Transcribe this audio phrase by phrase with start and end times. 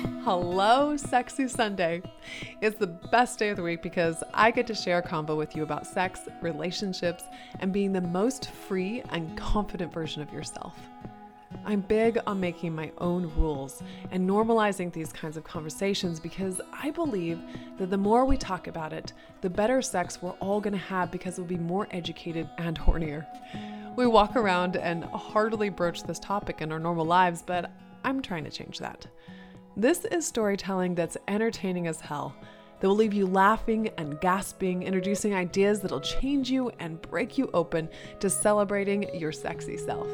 [0.00, 2.02] Hello, Sexy Sunday.
[2.60, 5.56] It's the best day of the week because I get to share a convo with
[5.56, 7.24] you about sex, relationships,
[7.60, 10.76] and being the most free and confident version of yourself.
[11.64, 16.90] I'm big on making my own rules and normalizing these kinds of conversations because I
[16.90, 17.40] believe
[17.78, 21.38] that the more we talk about it, the better sex we're all gonna have because
[21.38, 23.26] we'll be more educated and hornier.
[23.96, 27.70] We walk around and hardly broach this topic in our normal lives, but
[28.04, 29.06] I'm trying to change that.
[29.78, 32.34] This is storytelling that's entertaining as hell,
[32.80, 37.48] that will leave you laughing and gasping, introducing ideas that'll change you and break you
[37.54, 37.88] open
[38.18, 40.08] to celebrating your sexy self.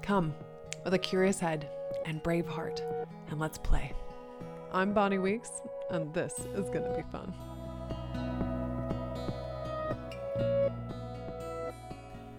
[0.00, 0.34] Come
[0.82, 1.68] with a curious head
[2.06, 2.82] and brave heart,
[3.28, 3.92] and let's play.
[4.72, 5.50] I'm Bonnie Weeks,
[5.90, 7.34] and this is gonna be fun.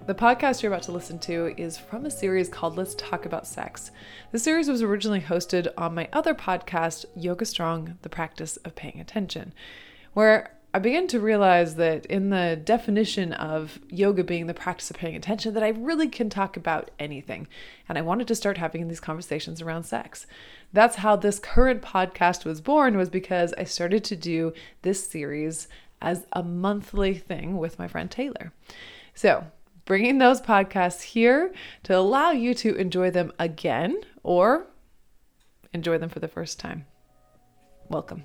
[0.06, 3.48] The podcast you're about to listen to is from a series called Let's Talk About
[3.48, 3.90] Sex.
[4.32, 9.00] The series was originally hosted on my other podcast, Yoga Strong The Practice of Paying
[9.00, 9.52] Attention,
[10.14, 14.98] where I began to realize that in the definition of yoga being the practice of
[14.98, 17.48] paying attention, that I really can talk about anything.
[17.90, 20.28] And I wanted to start having these conversations around sex.
[20.72, 25.68] That's how this current podcast was born, was because I started to do this series
[26.00, 28.54] as a monthly thing with my friend Taylor.
[29.16, 29.46] So,
[29.86, 34.68] bringing those podcasts here to allow you to enjoy them again or
[35.74, 36.86] enjoy them for the first time.
[37.90, 38.24] Welcome.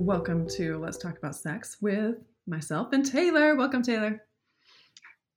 [0.00, 2.16] Welcome to Let's Talk About Sex with
[2.48, 3.54] myself and Taylor.
[3.54, 4.24] Welcome, Taylor.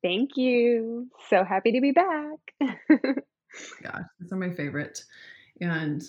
[0.01, 1.09] Thank you.
[1.29, 2.39] So happy to be back.
[3.83, 5.03] Gosh, these are my favorite.
[5.59, 6.01] And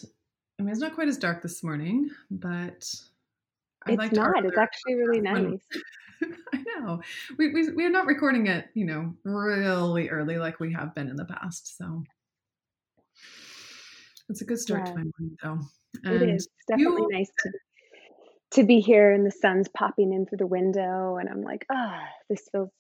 [0.63, 2.89] I mean, it's not quite as dark this morning, but
[3.85, 4.45] I it's not.
[4.45, 5.59] It's actually really nice.
[6.55, 7.03] I know.
[7.37, 11.09] We, we, we are not recording it, you know, really early like we have been
[11.09, 11.77] in the past.
[11.77, 12.05] So
[14.29, 14.93] it's a good start yeah.
[14.93, 15.59] to my morning, though.
[16.05, 17.51] And it is it's definitely you, nice to
[18.53, 21.99] to be here and the sun's popping in through the window and I'm like, ah,
[22.01, 22.71] oh, this feels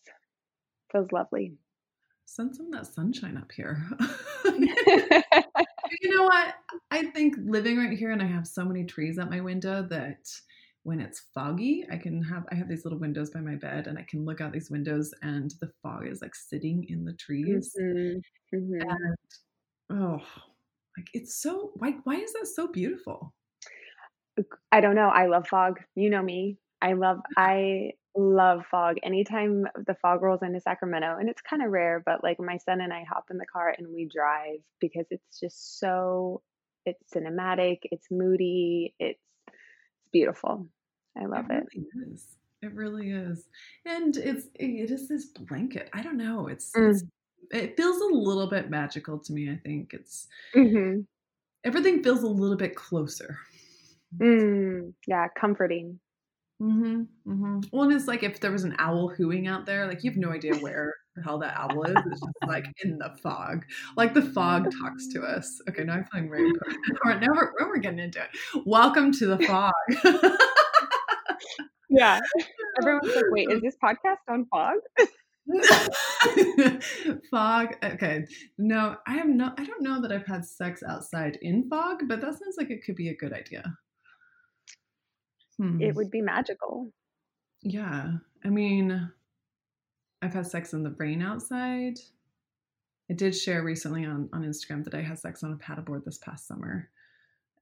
[0.92, 1.54] feels lovely.
[2.26, 3.84] Send some of that sunshine up here.
[6.00, 6.54] you know what?
[6.91, 10.28] I think living right here and I have so many trees at my window that
[10.84, 13.98] when it's foggy, I can have I have these little windows by my bed and
[13.98, 17.75] I can look out these windows and the fog is like sitting in the trees.
[17.81, 18.56] Mm-hmm.
[18.56, 18.91] Mm-hmm.
[18.91, 19.16] And
[19.91, 20.19] oh,
[20.97, 23.32] like it's so why why is that so beautiful?
[24.72, 25.08] I don't know.
[25.08, 25.81] I love fog.
[25.94, 26.58] You know me.
[26.81, 28.96] I love I love fog.
[29.02, 32.80] Anytime the fog rolls into Sacramento, and it's kind of rare, but like my son
[32.80, 36.42] and I hop in the car and we drive because it's just so
[36.84, 39.18] it's cinematic, it's moody, it's
[39.48, 40.68] it's beautiful.
[41.16, 41.64] I love it.
[41.74, 42.12] Really it.
[42.14, 42.26] Is.
[42.62, 43.48] It really is.
[43.84, 45.90] And it's it is this blanket.
[45.92, 46.48] I don't know.
[46.48, 46.90] It's, mm.
[46.90, 47.04] it's
[47.50, 49.50] it feels a little bit magical to me.
[49.50, 51.00] I think it's mm-hmm.
[51.64, 53.38] everything feels a little bit closer.
[54.16, 55.98] Mm, yeah, comforting.
[56.62, 57.60] Mm-hmm, mm-hmm.
[57.72, 60.18] Well, and it's like if there was an owl hooing out there, like you have
[60.18, 61.96] no idea where the hell that owl is.
[62.06, 63.64] It's just like in the fog.
[63.96, 65.60] Like the fog talks to us.
[65.68, 66.48] Okay, now I'm feeling very
[67.04, 68.28] All right, now we're, we're getting into it.
[68.64, 69.72] Welcome to the fog.
[71.90, 72.20] yeah.
[72.80, 74.76] Everyone's like, wait, is this podcast on fog?
[77.28, 77.74] fog.
[77.82, 78.24] Okay.
[78.56, 82.20] No, I have no I don't know that I've had sex outside in fog, but
[82.20, 83.64] that sounds like it could be a good idea.
[85.58, 85.80] Hmm.
[85.80, 86.90] It would be magical.
[87.62, 88.12] Yeah.
[88.44, 89.10] I mean,
[90.20, 91.98] I've had sex in the rain outside.
[93.10, 96.18] I did share recently on, on Instagram that I had sex on a paddleboard this
[96.18, 96.88] past summer.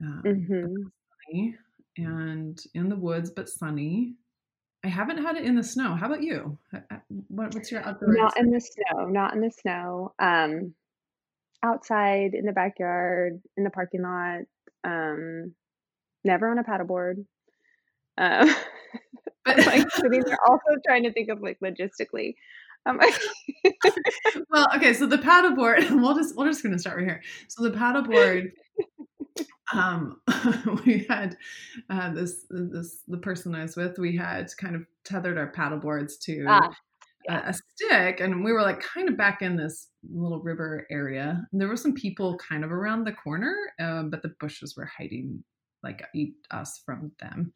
[0.03, 1.51] Um, mm-hmm.
[1.97, 4.15] and in the woods, but sunny.
[4.83, 5.95] I haven't had it in the snow.
[5.95, 6.59] How about you?
[7.29, 8.15] What, what's your outdoor?
[8.15, 9.07] Not in the snow.
[9.07, 10.15] Not in the snow.
[10.19, 10.75] Um,
[11.63, 14.41] outside in the backyard, in the parking lot.
[14.85, 15.55] Um,
[16.25, 17.27] never on a paddleboard.
[18.19, 18.55] Um,
[19.45, 22.35] but like sitting there also trying to think of like logistically.
[22.87, 22.99] Um,
[24.51, 27.23] well, okay, so the paddleboard, we'll just we're just gonna start right here.
[27.49, 28.53] So the paddleboard,
[29.73, 30.21] um,
[30.87, 31.37] we had
[31.91, 33.99] uh, this this the person I was with.
[33.99, 36.71] We had kind of tethered our paddleboards to ah,
[37.29, 37.47] yeah.
[37.47, 41.47] a, a, stick, and we were like kind of back in this little river area.
[41.53, 44.87] And there were some people kind of around the corner, um, but the bushes were
[44.87, 45.45] hiding
[45.83, 47.53] like eat us from them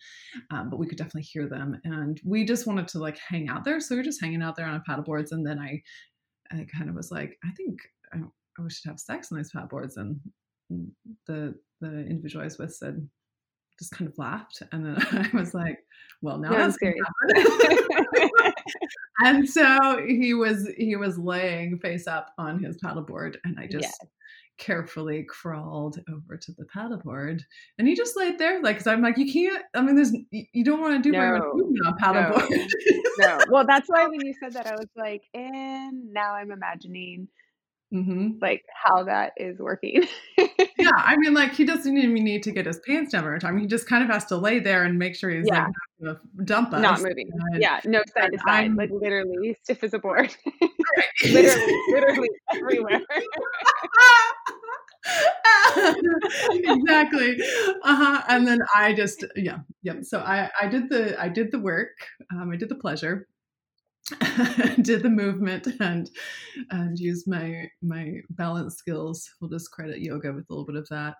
[0.50, 3.64] um, but we could definitely hear them and we just wanted to like hang out
[3.64, 5.80] there so we were just hanging out there on our paddleboards and then i
[6.52, 7.78] i kind of was like i think
[8.12, 10.18] i, I should have sex on these paddle boards and
[11.26, 13.08] the the individual i was with said
[13.78, 14.62] just kind of laughed.
[14.72, 15.78] And then I was like,
[16.22, 18.52] well, now No, that's happen.
[19.24, 23.82] and so he was he was laying face up on his paddleboard and I just
[23.82, 23.98] Yes.
[24.56, 27.40] Carefully crawled over to the paddleboard
[27.78, 30.64] and he just laid there like because i'm like you can't i mean there's you
[30.64, 32.68] don't want to do very much No, movement on paddleboard
[33.18, 33.38] No.
[33.50, 37.28] Well, that's why when you said that, I was like, and now I'm imagining
[37.90, 40.04] hmm like how that is working.
[40.38, 43.56] yeah i mean like he doesn't even need to get his pants down every time
[43.58, 45.68] he just kind of has to lay there and make sure he's Yeah.
[46.00, 47.28] like dump us Not moving.
[47.52, 50.34] And- Yeah, no side to side, I'm- like literally stiff as a board.
[51.24, 53.00] literally, literally everywhere.
[56.50, 57.36] exactly
[57.82, 61.58] uh-huh and then i just yeah yep so i i did the i did the
[61.58, 61.90] work
[62.32, 63.26] um i did the pleasure
[64.82, 66.10] did the movement and
[66.70, 70.86] and used my my balance skills we'll just credit yoga with a little bit of
[70.90, 71.16] that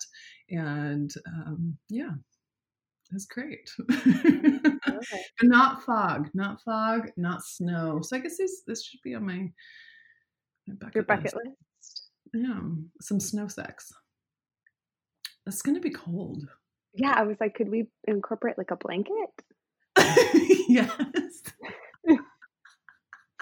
[0.50, 5.22] and um yeah it was great Okay.
[5.38, 9.24] but not fog not fog not snow so i guess this this should be on
[9.26, 9.50] my,
[10.66, 11.36] my bucket Your bucket list.
[11.36, 12.10] list.
[12.34, 12.60] Yeah,
[13.00, 13.92] some snow sex.
[15.46, 16.48] It's gonna be cold.
[16.94, 19.30] Yeah, I was like, could we incorporate like a blanket?
[20.68, 20.90] yes.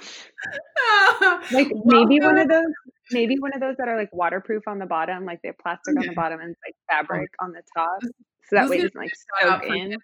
[1.53, 2.65] Like maybe one of those,
[3.11, 5.99] maybe one of those that are like waterproof on the bottom, like they have plastic
[5.99, 6.95] on the bottom and like oh.
[6.95, 9.11] fabric on the top, so that way is it doesn't like
[9.41, 9.97] soak in.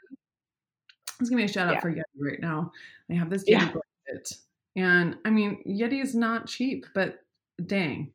[1.21, 1.81] Let's give me a shout out Yeah.
[1.81, 2.73] for Yeti right now.
[3.11, 3.73] I have this Yeti Yeah.
[3.73, 4.33] blanket,
[4.77, 7.21] and I mean Yeti is not cheap, but
[7.67, 8.13] dang,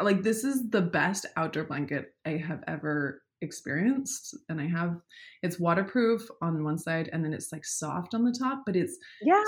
[0.00, 5.00] like this is the best outdoor blanket I have ever experienced, and I have
[5.42, 8.96] it's waterproof on one side, and then it's like soft on the top, but it's
[9.20, 9.42] Yeah.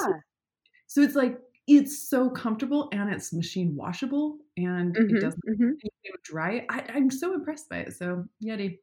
[0.87, 5.73] so it's like it's so comfortable and it's machine washable and Mhm, it doesn't mhm.
[6.25, 6.67] dry.
[6.69, 7.95] I, I'm so impressed by it.
[7.95, 8.79] So Yeti,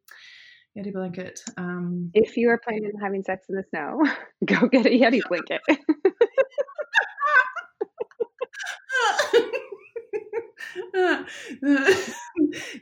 [0.78, 1.40] Yeti blanket.
[1.58, 4.04] Um, If you are planning on having sex in the snow,
[4.46, 5.62] go get a Yeti blanket.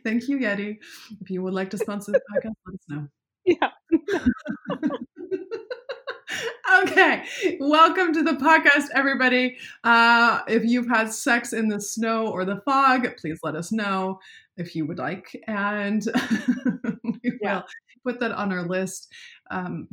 [0.04, 0.78] Thank you, Yeti.
[1.22, 3.08] If you would like to sponsor the podcast, let us know.
[3.46, 3.72] yeah.
[6.84, 7.24] Okay,
[7.60, 9.58] welcome to the podcast, everybody.
[9.84, 14.20] Uh, if you've had sex in the snow or the fog, please let us know
[14.58, 16.04] if you would like, and
[17.04, 17.56] we Yeah.
[17.56, 17.64] will
[18.06, 19.12] put that on our list.
[19.52, 19.88] Um,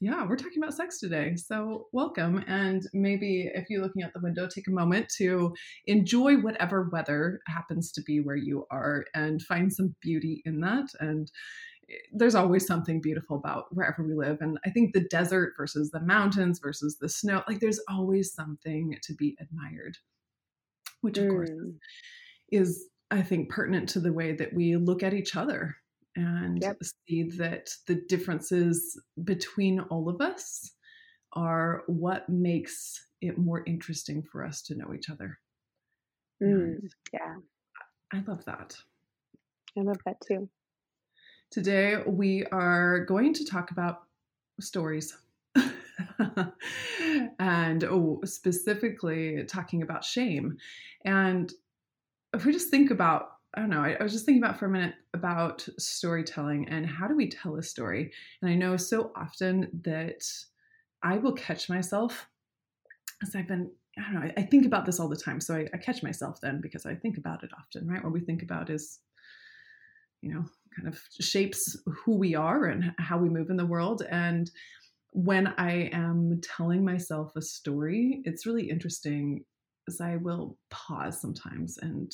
[0.00, 2.42] yeah, we're talking about sex today, so welcome.
[2.48, 5.54] And maybe if you're looking out the window, take a moment to
[5.86, 10.88] enjoy whatever weather happens to be where you are, and find some beauty in that.
[10.98, 11.30] And
[12.12, 14.38] there's always something beautiful about wherever we live.
[14.40, 18.96] And I think the desert versus the mountains versus the snow, like there's always something
[19.02, 19.96] to be admired,
[21.00, 21.78] which of course Mm.
[22.50, 25.76] is, I think, pertinent to the way that we look at each other
[26.16, 26.78] and Yep.
[27.08, 30.74] see that the differences between all of us
[31.32, 35.38] are what makes it more interesting for us to know each other.
[36.42, 36.90] Mm.
[37.12, 37.36] Yeah.
[38.12, 38.76] I love that.
[39.78, 40.50] I love that too.
[41.52, 44.04] Today, we are going to talk about
[44.58, 45.14] stories.
[47.38, 50.56] and oh, specifically talking about shame.
[51.04, 51.52] And
[52.32, 54.64] if we just think about, I don't know, I, I was just thinking about for
[54.64, 58.10] a minute about storytelling and how do we tell a story?
[58.40, 60.24] And I know so often that
[61.02, 62.30] I will catch myself
[63.22, 65.38] as I've been, I don't know, I, think about this all the time.
[65.38, 68.02] So I, I catch myself then because I think about it often, right?
[68.02, 69.00] What we think about is,
[70.22, 74.02] you know, kind of shapes who we are and how we move in the world.
[74.10, 74.50] And
[75.10, 79.44] when I am telling myself a story, it's really interesting
[79.88, 82.12] as I will pause sometimes and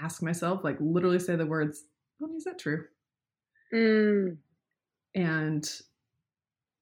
[0.00, 1.84] ask myself, like literally say the words,
[2.18, 2.84] well, is that true?
[3.72, 4.38] Mm.
[5.14, 5.70] And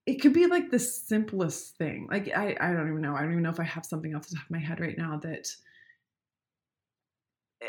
[0.06, 2.08] it could be like the simplest thing.
[2.10, 3.14] Like I, I don't even know.
[3.14, 4.96] I don't even know if I have something off the top of my head right
[4.96, 5.48] now that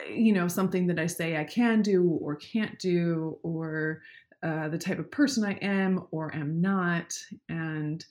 [0.10, 4.02] you know something that I say I can do or can't do or
[4.42, 7.14] uh, the type of person I am or am not.
[7.50, 8.04] And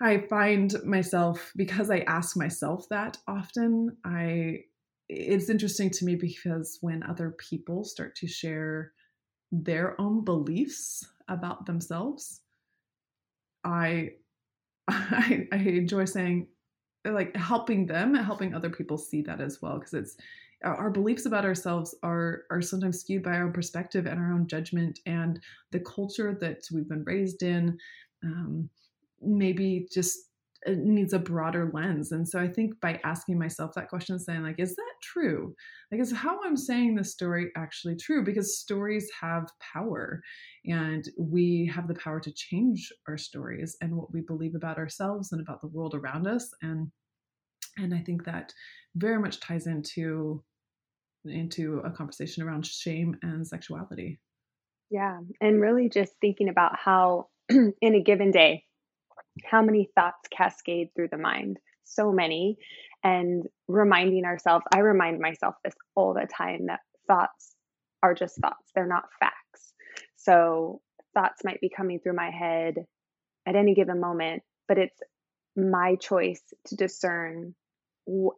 [0.00, 3.96] I find myself because I ask myself that often.
[4.04, 4.60] I
[5.08, 8.92] it's interesting to me because when other people start to share
[9.52, 12.40] their own beliefs about themselves,
[13.64, 14.12] I
[14.88, 16.48] I, I enjoy saying
[17.04, 20.16] like helping them, helping other people see that as well because it's
[20.64, 24.32] our our beliefs about ourselves are are sometimes skewed by our own perspective and our
[24.32, 25.40] own judgment and
[25.72, 27.78] the culture that we've been raised in.
[28.24, 28.68] Um,
[29.20, 30.18] maybe just
[30.66, 32.10] it needs a broader lens.
[32.12, 35.54] And so I think by asking myself that question, saying, like, is that true?
[35.92, 38.24] Like, is how I'm saying this story actually true?
[38.24, 40.20] Because stories have power
[40.64, 45.30] and we have the power to change our stories and what we believe about ourselves
[45.30, 46.50] and about the world around us.
[46.62, 46.90] And
[47.76, 48.52] and I think that
[48.94, 50.42] very much ties into
[51.24, 54.20] into a conversation around shame and sexuality.
[54.90, 55.18] Yeah.
[55.40, 58.64] And really just thinking about how in a given day,
[59.44, 62.58] how many thoughts cascade through the mind so many
[63.04, 67.54] and reminding ourselves i remind myself this all the time that thoughts
[68.02, 69.72] are just thoughts they're not facts
[70.16, 70.80] so
[71.14, 72.74] thoughts might be coming through my head
[73.46, 75.00] at any given moment but it's
[75.56, 77.54] my choice to discern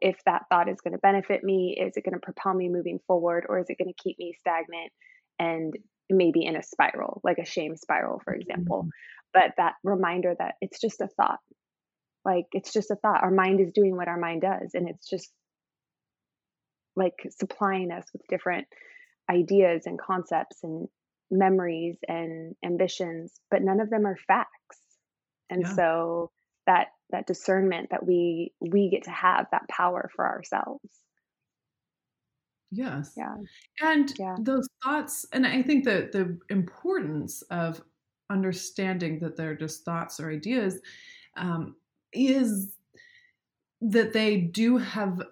[0.00, 2.98] if that thought is going to benefit me is it going to propel me moving
[3.06, 4.90] forward or is it going to keep me stagnant
[5.38, 5.75] and
[6.10, 8.82] maybe in a spiral like a shame spiral for example.
[8.82, 8.88] Mm-hmm.
[9.34, 11.40] But that reminder that it's just a thought.
[12.25, 13.22] Like it's just a thought.
[13.22, 15.30] Our mind is doing what our mind does and it's just
[16.96, 18.66] like supplying us with different
[19.30, 20.88] ideas and concepts and
[21.30, 24.80] memories and ambitions but none of them are facts.
[25.50, 25.75] And yeah.
[25.75, 26.30] so
[26.66, 30.88] that that discernment that we we get to have that power for ourselves
[32.70, 33.36] yes yeah
[33.80, 34.36] and yeah.
[34.40, 37.82] those thoughts and i think that the importance of
[38.30, 40.80] understanding that they're just thoughts or ideas
[41.36, 41.76] um,
[42.12, 42.74] is
[43.80, 45.22] that they do have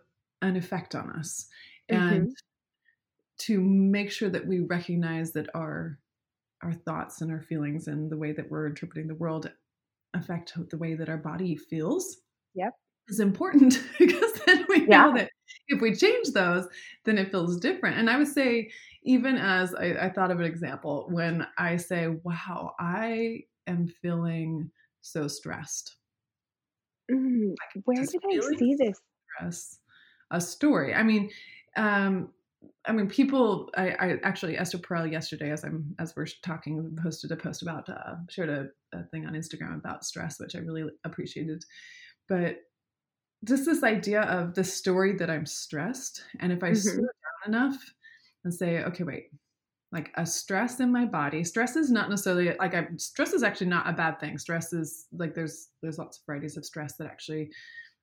[0.43, 1.47] an effect on us
[1.89, 2.31] and mm-hmm.
[3.39, 5.99] to make sure that we recognize that our
[6.63, 9.51] our thoughts and our feelings and the way that we're interpreting the world
[10.17, 12.19] affect the way that our body feels
[12.55, 12.73] yep
[13.09, 15.05] is important because then we yeah.
[15.05, 15.31] know that
[15.69, 16.67] if we change those
[17.05, 18.69] then it feels different and i would say
[19.07, 24.69] even as I, I thought of an example when I say, wow, I am feeling
[25.01, 25.95] so stressed.
[27.11, 27.55] Mm,
[27.85, 29.01] where did I see this?
[29.37, 29.79] Stress,
[30.33, 30.93] a story.
[30.93, 31.31] I mean,
[31.77, 32.31] um,
[32.87, 33.71] I mean, people.
[33.77, 37.89] I, I, actually Esther Perel yesterday, as I'm as we're talking, posted a post about
[37.89, 41.65] uh, shared a, a thing on Instagram about stress, which I really appreciated.
[42.29, 42.57] But
[43.45, 46.77] just this idea of the story that I'm stressed, and if I mm-hmm.
[46.77, 47.79] slow down enough,
[48.45, 49.31] and say, okay, wait,
[49.93, 51.45] like a stress in my body.
[51.45, 54.39] Stress is not necessarily like I stress is actually not a bad thing.
[54.39, 57.51] Stress is like there's there's lots of varieties of stress that actually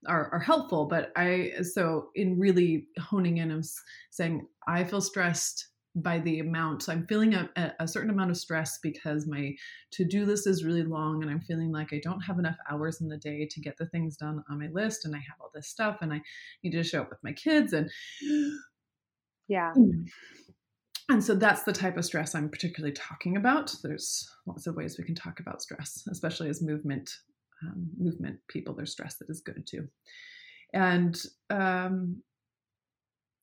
[0.07, 0.85] are, are helpful.
[0.85, 3.63] But I so in really honing in, I'm
[4.11, 6.83] saying I feel stressed by the amount.
[6.83, 9.55] So I'm feeling a, a certain amount of stress because my
[9.91, 13.01] to do list is really long and I'm feeling like I don't have enough hours
[13.01, 15.05] in the day to get the things done on my list.
[15.05, 16.21] And I have all this stuff and I
[16.63, 17.73] need to show up with my kids.
[17.73, 17.91] And
[19.47, 19.73] yeah.
[21.09, 23.75] And so that's the type of stress I'm particularly talking about.
[23.83, 27.11] There's lots of ways we can talk about stress, especially as movement
[27.65, 28.73] um, movement people.
[28.73, 29.87] There's stress that is good too,
[30.73, 32.21] and um,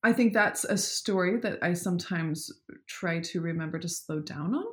[0.03, 2.51] I think that's a story that I sometimes
[2.87, 4.65] try to remember to slow down on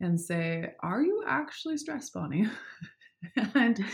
[0.00, 2.46] and say, "Are you actually stressed, Bonnie?"
[3.54, 3.84] and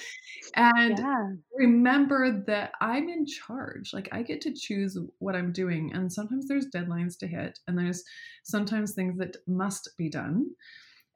[0.57, 1.29] and yeah.
[1.55, 3.93] remember that I'm in charge.
[3.93, 5.93] Like I get to choose what I'm doing.
[5.95, 8.03] And sometimes there's deadlines to hit, and there's
[8.45, 10.47] sometimes things that must be done.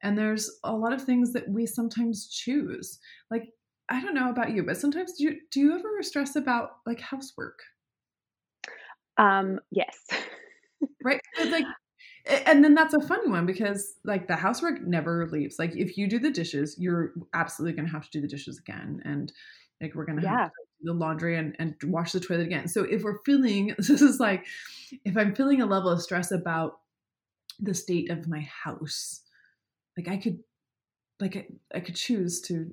[0.03, 2.99] And there's a lot of things that we sometimes choose.
[3.31, 3.45] Like,
[3.89, 7.01] I don't know about you, but sometimes do you do you ever stress about like
[7.01, 7.61] housework?
[9.19, 9.97] Um, yes.
[11.05, 11.21] right?
[11.51, 11.65] like
[12.27, 16.09] and then that's a funny one because like the housework never leaves like if you
[16.09, 19.33] do the dishes you're absolutely going to have to do the dishes again and
[19.81, 20.43] like we're going to yeah.
[20.43, 20.51] have
[20.83, 24.45] the laundry and, and wash the toilet again so if we're feeling this is like
[25.05, 26.79] if i'm feeling a level of stress about
[27.61, 29.23] the state of my house
[29.97, 30.41] like i could
[31.21, 32.73] like i, I could choose to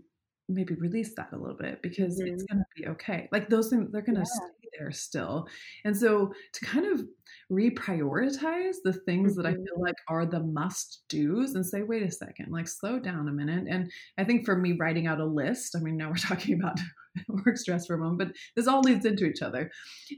[0.50, 2.34] maybe release that a little bit because mm-hmm.
[2.34, 4.48] it's going to be okay like those things they're going to yeah.
[4.48, 5.48] stay there still
[5.86, 7.06] and so to kind of
[7.52, 9.42] reprioritize the things mm-hmm.
[9.42, 9.64] that I mm-hmm.
[9.64, 13.32] feel like are the must do's and say, wait a second, like slow down a
[13.32, 13.66] minute.
[13.70, 16.80] And I think for me, writing out a list, I mean, now we're talking about
[17.46, 19.72] work stress for a moment, but this all leads into each other.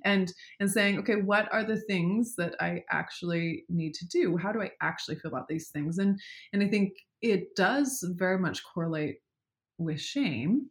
[0.04, 4.38] And and saying, okay, what are the things that I actually need to do?
[4.38, 5.98] How do I actually feel about these things?
[5.98, 6.20] And
[6.54, 9.18] and I think it does very much correlate
[9.78, 10.68] with shame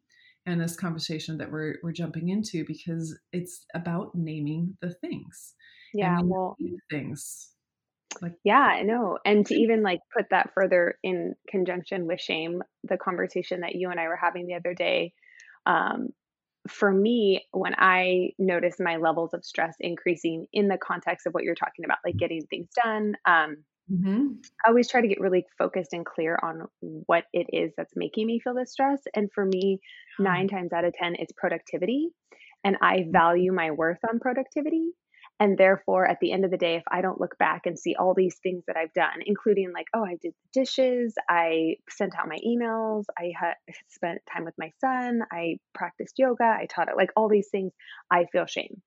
[0.47, 5.55] and this conversation that we're we're jumping into because it's about naming the things
[5.93, 6.57] yeah well
[6.91, 7.51] things
[8.23, 12.63] like yeah i know and to even like put that further in conjunction with shame
[12.85, 15.13] the conversation that you and i were having the other day
[15.67, 16.09] um,
[16.69, 21.43] for me when i notice my levels of stress increasing in the context of what
[21.43, 23.57] you're talking about like getting things done um,
[23.91, 24.27] mm-hmm.
[24.65, 28.27] I always try to get really focused and clear on what it is that's making
[28.27, 29.01] me feel this stress.
[29.15, 29.81] And for me,
[30.19, 32.11] nine times out of 10, it's productivity.
[32.65, 33.13] And I mm.
[33.13, 34.91] value my worth on productivity.
[35.41, 37.97] And therefore, at the end of the day, if I don't look back and see
[37.97, 42.15] all these things that I've done, including like, oh, I did the dishes, I sent
[42.17, 43.55] out my emails, I had
[43.89, 47.73] spent time with my son, I practiced yoga, I taught it, like all these things,
[48.11, 48.81] I feel shame.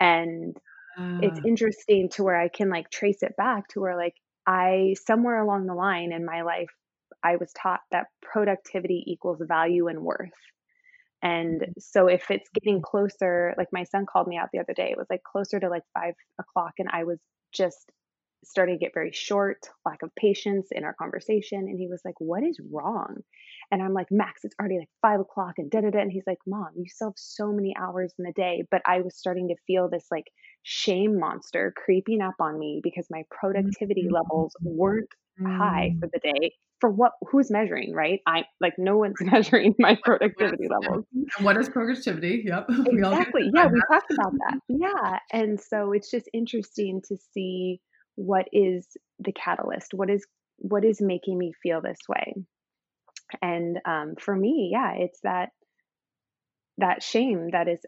[0.00, 0.56] And
[0.98, 1.18] uh.
[1.22, 1.46] it's ah.
[1.46, 4.14] interesting to where I can like trace it back to where like
[4.46, 6.70] I, somewhere along the line in my life,
[7.22, 10.30] I was taught that productivity equals value and worth.
[11.22, 11.72] And mm-hmm.
[11.78, 14.96] so if it's getting closer, like my son called me out the other day, it
[14.96, 17.18] was like closer to like five o'clock, and I was
[17.52, 17.90] just
[18.44, 21.60] starting to get very short, lack of patience in our conversation.
[21.60, 23.16] And he was like, What is wrong?
[23.70, 26.00] And I'm like, Max, it's already like five o'clock and da da da.
[26.00, 28.64] And he's like, Mom, you still have so many hours in the day.
[28.70, 30.26] But I was starting to feel this like
[30.62, 34.14] shame monster creeping up on me because my productivity mm-hmm.
[34.14, 35.08] levels weren't
[35.46, 36.10] high for mm.
[36.12, 41.04] the day for what who's measuring right i like no one's measuring my productivity levels
[41.40, 46.28] what is productivity yep exactly yeah we talked about that yeah and so it's just
[46.32, 47.80] interesting to see
[48.18, 48.86] what is
[49.20, 50.26] the catalyst what is
[50.58, 52.34] what is making me feel this way
[53.42, 55.50] and um, for me yeah it's that
[56.78, 57.80] that shame that is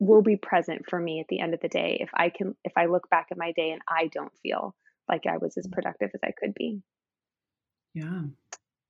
[0.00, 2.72] will be present for me at the end of the day if i can if
[2.76, 4.74] i look back at my day and i don't feel
[5.08, 5.72] like I was as mm.
[5.72, 6.80] productive as I could be.
[7.94, 8.22] Yeah.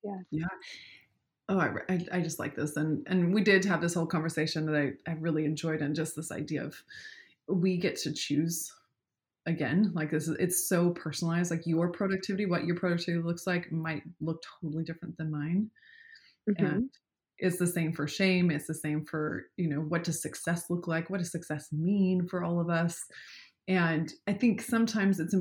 [0.03, 0.19] Yeah.
[0.31, 0.47] Yeah.
[1.47, 2.77] Oh, I, I just like this.
[2.77, 6.15] And, and we did have this whole conversation that I, I really enjoyed and just
[6.15, 6.75] this idea of
[7.47, 8.71] we get to choose
[9.49, 13.71] again like this is it's so personalized like your productivity what your productivity looks like
[13.71, 15.69] might look totally different than mine
[16.49, 16.65] mm-hmm.
[16.65, 16.89] and
[17.37, 20.87] it's the same for shame it's the same for you know what does success look
[20.87, 23.03] like what does success mean for all of us
[23.67, 25.35] and i think sometimes it's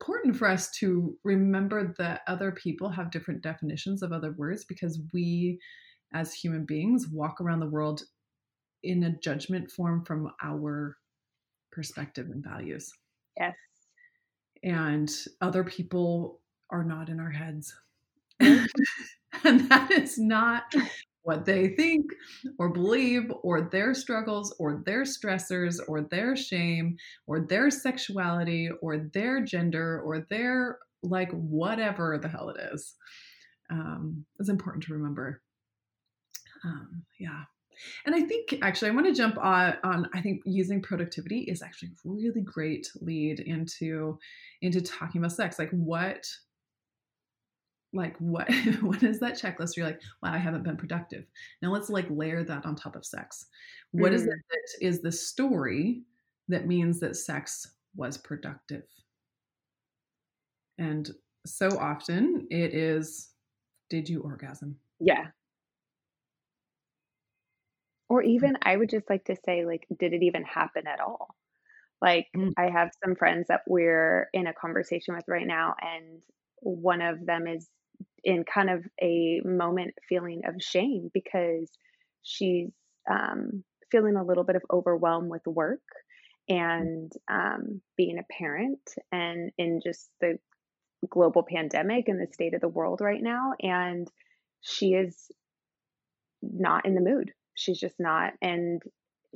[0.00, 5.00] important for us to remember that other people have different definitions of other words because
[5.12, 5.58] we,
[6.14, 8.02] as human beings, walk around the world
[8.82, 10.96] in a judgment form from our
[11.72, 12.92] perspective and values.
[13.38, 13.54] Yes.
[14.62, 16.40] And other people
[16.70, 17.74] are not in our heads.
[18.40, 18.68] and
[19.68, 20.74] that is not
[21.22, 22.06] what they think
[22.58, 28.98] or believe or their struggles or their stressors or their shame or their sexuality or
[29.12, 32.94] their gender or their like whatever the hell it is.
[33.70, 35.42] Um, it's important to remember.
[36.64, 37.42] Um, yeah.
[38.06, 41.62] And I think actually I want to jump on, on I think using productivity is
[41.62, 44.18] actually a really great lead into
[44.62, 45.58] into talking about sex.
[45.58, 46.26] Like what
[47.92, 48.48] like what
[48.80, 51.24] what is that checklist you're like wow i haven't been productive
[51.62, 53.46] now let's like layer that on top of sex
[53.92, 54.16] What mm.
[54.16, 54.42] is it mm.
[54.50, 56.02] that is the story
[56.48, 58.84] that means that sex was productive
[60.78, 61.10] and
[61.46, 63.30] so often it is
[63.88, 65.28] did you orgasm yeah
[68.08, 71.28] or even i would just like to say like did it even happen at all
[72.00, 72.52] like mm.
[72.56, 76.22] i have some friends that we're in a conversation with right now and
[76.60, 77.68] one of them is
[78.24, 81.70] in kind of a moment feeling of shame because
[82.22, 82.70] she's
[83.10, 85.80] um, feeling a little bit of overwhelm with work
[86.48, 88.80] and um, being a parent
[89.12, 90.38] and in just the
[91.08, 93.52] global pandemic and the state of the world right now.
[93.60, 94.08] And
[94.60, 95.30] she is
[96.42, 97.32] not in the mood.
[97.58, 98.34] She's just not.
[98.40, 98.80] And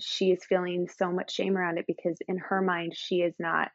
[0.01, 3.71] she is feeling so much shame around it because in her mind, she is not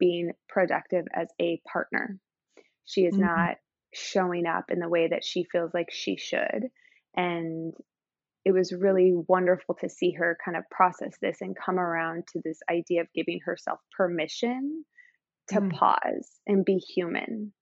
[0.00, 2.18] being productive as a partner.
[2.84, 3.24] She is mm-hmm.
[3.24, 3.56] not
[3.94, 6.68] showing up in the way that she feels like she should.
[7.14, 7.72] And
[8.44, 12.40] it was really wonderful to see her kind of process this and come around to
[12.44, 14.84] this idea of giving herself permission
[15.48, 15.70] to mm.
[15.70, 17.52] pause and be human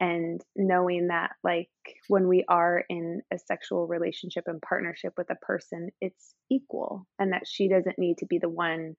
[0.00, 1.68] and knowing that like
[2.08, 7.32] when we are in a sexual relationship and partnership with a person it's equal and
[7.32, 8.94] that she doesn't need to be the one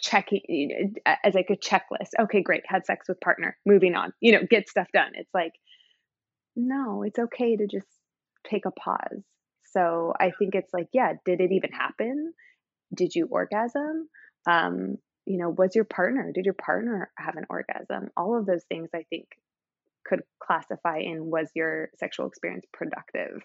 [0.00, 2.10] checking as like a checklist.
[2.18, 5.12] Okay, great, had sex with partner, moving on, you know, get stuff done.
[5.14, 5.52] It's like,
[6.56, 7.86] no, it's okay to just
[8.46, 9.22] take a pause.
[9.64, 12.32] So I think it's like, yeah, did it even happen?
[12.94, 14.08] Did you orgasm?
[14.48, 18.10] Um, you know, was your partner, did your partner have an orgasm?
[18.16, 19.26] All of those things I think
[20.06, 23.42] could classify in was your sexual experience productive?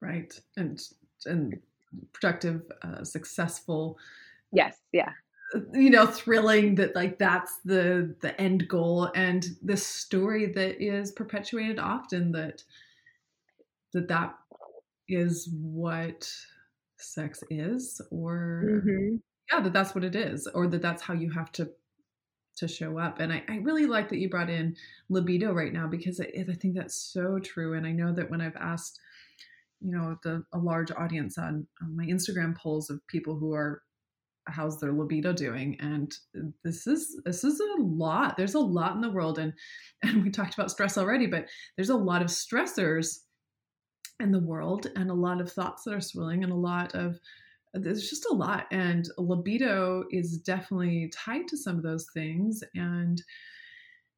[0.00, 0.32] Right.
[0.56, 0.80] And
[1.26, 1.58] and
[2.12, 3.98] productive, uh, successful,
[4.52, 5.12] Yes, yeah.
[5.72, 11.10] You know, thrilling that like that's the the end goal and the story that is
[11.10, 12.62] perpetuated often that
[13.92, 14.34] that that
[15.08, 16.30] is what
[16.98, 19.16] sex is or mm-hmm.
[19.50, 21.68] yeah that that's what it is or that that's how you have to
[22.60, 23.20] to show up.
[23.20, 24.76] And I, I really like that you brought in
[25.08, 27.74] libido right now because I, I think that's so true.
[27.74, 29.00] And I know that when I've asked,
[29.80, 33.82] you know, the a large audience on, on my Instagram polls of people who are
[34.46, 36.16] how's their libido doing and
[36.64, 39.52] this is this is a lot there's a lot in the world and
[40.02, 41.46] and we talked about stress already but
[41.76, 43.18] there's a lot of stressors
[44.18, 47.18] in the world and a lot of thoughts that are swirling and a lot of
[47.74, 53.22] there's just a lot and libido is definitely tied to some of those things and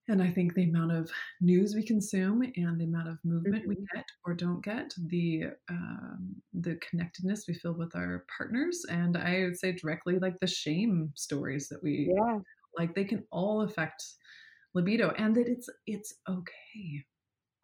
[0.08, 1.10] and i think the amount of
[1.40, 3.70] news we consume and the amount of movement mm-hmm.
[3.70, 9.16] we get or don't get the um, the connectedness we feel with our partners and
[9.16, 12.38] i would say directly like the shame stories that we yeah
[12.78, 14.02] like they can all affect
[14.74, 17.04] libido and that it's it's okay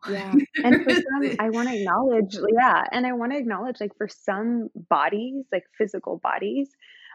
[0.08, 0.32] yeah.
[0.62, 2.82] And for some, I want to acknowledge, yeah.
[2.92, 6.68] And I want to acknowledge, like, for some bodies, like physical bodies,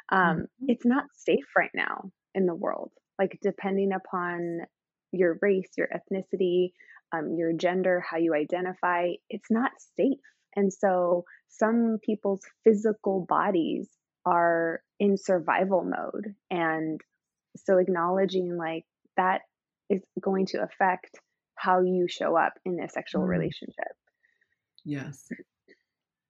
[0.10, 0.66] um, mm-hmm.
[0.68, 2.92] it's not safe right now in the world.
[3.20, 4.62] Like, depending upon
[5.12, 6.72] your race, your ethnicity,
[7.14, 10.20] um, your gender, how you identify, it's not safe.
[10.56, 13.90] And so some people's physical bodies
[14.26, 16.36] are in survival mode.
[16.50, 17.00] And
[17.58, 18.86] so acknowledging like
[19.18, 19.42] that
[19.90, 21.20] is going to affect
[21.56, 23.30] how you show up in a sexual mm.
[23.30, 23.94] relationship.
[24.86, 25.28] Yes.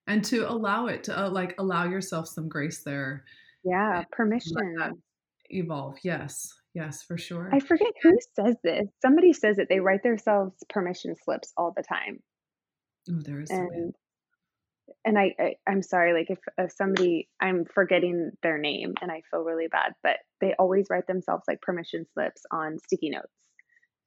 [0.08, 3.24] And to allow it to uh, like allow yourself some grace there.
[3.64, 4.94] Yeah, permission.
[5.50, 5.98] Evolve.
[6.04, 6.54] Yes.
[6.74, 7.50] Yes, for sure.
[7.54, 8.88] I forget who says this.
[9.02, 9.68] Somebody says it.
[9.70, 12.20] They write themselves permission slips all the time.
[13.10, 13.52] Oh, there is.
[13.52, 13.94] And,
[15.06, 19.22] and I, I am sorry like if, if somebody i'm forgetting their name and i
[19.30, 23.34] feel really bad but they always write themselves like permission slips on sticky notes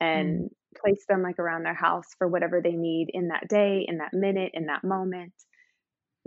[0.01, 3.85] and mm place them like around their house for whatever they need in that day,
[3.89, 5.33] in that minute, in that moment.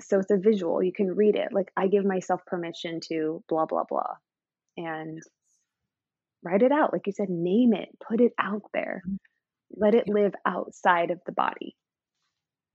[0.02, 0.82] So it's a visual.
[0.82, 1.50] You can read it.
[1.52, 4.16] Like I give myself permission to blah blah blah.
[4.78, 5.22] And
[6.44, 6.94] write it out.
[6.94, 9.04] Like you said, name it, put it out there.
[9.06, 9.16] Mm-hmm.
[9.78, 11.76] Let it live outside of the body.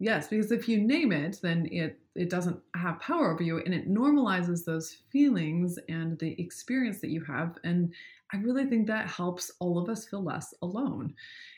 [0.05, 3.73] Yes, because if you name it, then it it doesn't have power over you and
[3.73, 7.93] it normalizes those feelings and the experience that you have and
[8.33, 11.14] I really think that helps all of us feel less alone.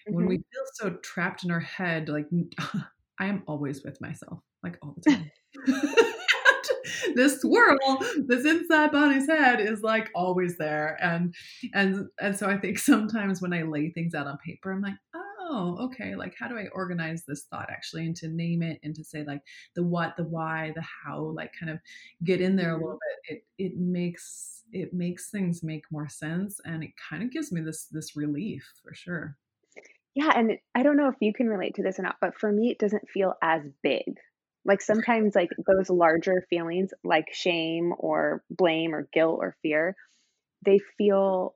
[0.09, 0.15] Mm-hmm.
[0.15, 0.43] When we mm-hmm.
[0.53, 2.29] feel so trapped in our head, like
[3.19, 5.31] I am always with myself, like all the time.
[7.17, 10.97] this swirl, this inside Bonnie's head is like always there.
[11.03, 11.35] And
[11.75, 14.95] and and so I think sometimes when I lay things out on paper, I'm like,
[15.15, 18.95] oh, okay, like how do I organize this thought actually and to name it and
[18.95, 19.43] to say like
[19.75, 21.79] the what, the why, the how, like kind of
[22.25, 23.35] get in there a little mm-hmm.
[23.35, 23.45] bit.
[23.59, 27.61] It it makes it makes things make more sense and it kind of gives me
[27.61, 29.37] this this relief for sure.
[30.15, 32.51] Yeah, and I don't know if you can relate to this or not, but for
[32.51, 34.17] me it doesn't feel as big.
[34.65, 39.95] Like sometimes like those larger feelings like shame or blame or guilt or fear,
[40.65, 41.55] they feel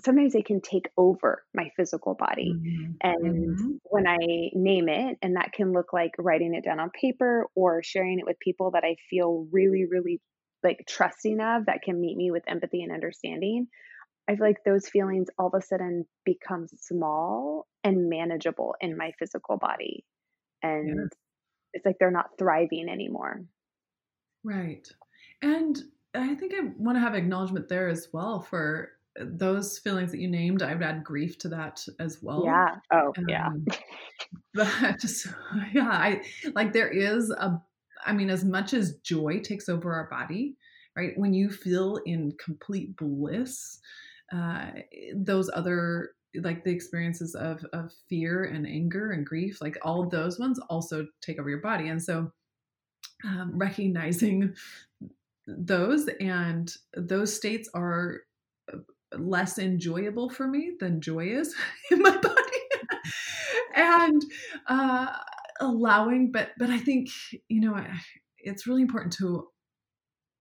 [0.00, 2.52] sometimes they can take over my physical body.
[2.54, 2.92] Mm-hmm.
[3.02, 3.70] And mm-hmm.
[3.84, 4.16] when I
[4.54, 8.26] name it, and that can look like writing it down on paper or sharing it
[8.26, 10.20] with people that I feel really, really
[10.62, 13.68] like trusting of that can meet me with empathy and understanding.
[14.28, 19.12] I feel like those feelings all of a sudden become small and manageable in my
[19.18, 20.04] physical body.
[20.62, 21.18] And yeah.
[21.72, 23.42] it's like they're not thriving anymore.
[24.44, 24.86] Right.
[25.40, 25.80] And
[26.14, 30.28] I think I want to have acknowledgement there as well for those feelings that you
[30.28, 32.42] named, I would add grief to that as well.
[32.44, 32.76] Yeah.
[32.92, 33.50] Oh, um, yeah.
[34.54, 35.26] but just,
[35.72, 36.22] yeah, I
[36.54, 37.60] like there is a,
[38.04, 40.56] I mean, as much as joy takes over our body,
[40.96, 41.12] right?
[41.16, 43.80] When you feel in complete bliss,
[44.32, 44.70] uh,
[45.14, 46.10] those other
[46.42, 51.06] like the experiences of of fear and anger and grief, like all those ones also
[51.22, 52.30] take over your body, and so
[53.24, 54.54] um, recognizing
[55.46, 58.20] those and those states are
[59.16, 61.54] less enjoyable for me than joy is
[61.90, 62.34] in my body
[63.74, 64.22] and
[64.66, 65.08] uh
[65.60, 67.08] allowing but but i think
[67.48, 67.82] you know
[68.38, 69.48] it's really important to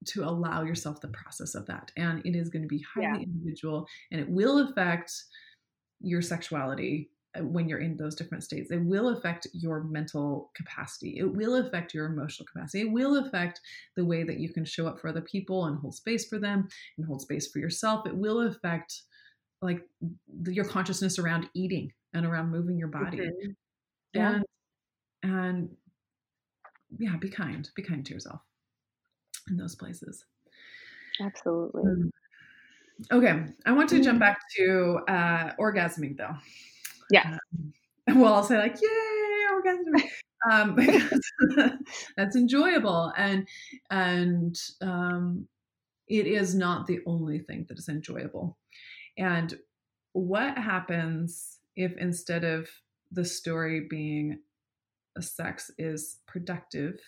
[0.06, 3.23] to allow yourself the process of that and it is going to be highly yeah.
[3.23, 5.12] individual and it will affect
[5.99, 8.71] your sexuality when you're in those different states.
[8.71, 11.17] It will affect your mental capacity.
[11.17, 12.81] It will affect your emotional capacity.
[12.81, 13.61] It will affect
[13.95, 16.67] the way that you can show up for other people and hold space for them
[16.97, 18.07] and hold space for yourself.
[18.07, 19.03] It will affect
[19.61, 19.81] like
[20.47, 23.17] your consciousness around eating and around moving your body.
[23.17, 23.51] Mm-hmm.
[24.13, 24.35] Yeah.
[24.35, 24.45] And
[25.23, 25.69] and
[26.97, 27.69] yeah, be kind.
[27.75, 28.41] Be kind to yourself
[29.49, 30.25] in those places.
[31.19, 31.81] Absolutely.
[31.81, 32.11] Um,
[33.11, 34.19] okay, I want to jump mm-hmm.
[34.19, 36.35] back to uh, orgasming though.
[37.11, 37.37] Yeah.
[37.57, 37.73] Um,
[38.21, 40.09] well, I'll say like, yay, orgasm.
[40.51, 41.31] um, because
[42.17, 43.11] that's enjoyable.
[43.17, 43.47] And,
[43.89, 45.47] and, um,
[46.07, 48.57] it is not the only thing that is enjoyable.
[49.17, 49.57] And
[50.13, 52.69] what happens if instead of
[53.11, 54.39] the story being
[55.19, 56.99] sex is productive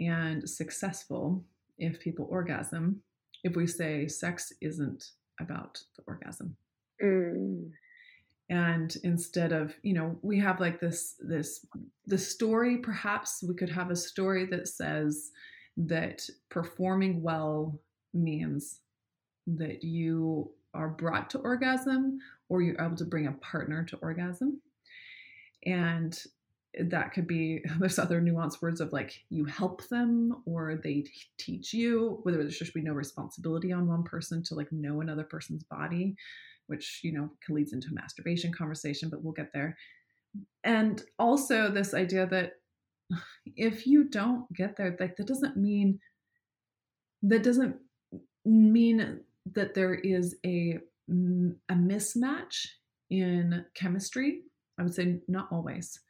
[0.00, 1.44] and successful
[1.78, 3.02] if people orgasm
[3.44, 6.56] if we say sex isn't about the orgasm
[7.02, 7.70] mm.
[8.48, 11.66] And instead of you know we have like this this
[12.06, 15.30] the story perhaps we could have a story that says
[15.76, 17.78] that performing well
[18.14, 18.80] means
[19.46, 24.60] that you are brought to orgasm or you're able to bring a partner to orgasm.
[25.64, 26.18] And
[26.78, 31.04] that could be there's other nuanced words of like you help them or they
[31.38, 35.24] teach you whether there should be no responsibility on one person to like know another
[35.24, 36.14] person's body
[36.66, 39.76] which you know leads into a masturbation conversation but we'll get there.
[40.64, 42.52] And also this idea that
[43.56, 46.00] if you don't get there like that doesn't mean
[47.22, 47.76] that doesn't
[48.44, 49.20] mean
[49.54, 52.66] that there is a a mismatch
[53.10, 54.42] in chemistry.
[54.78, 56.00] I would say not always.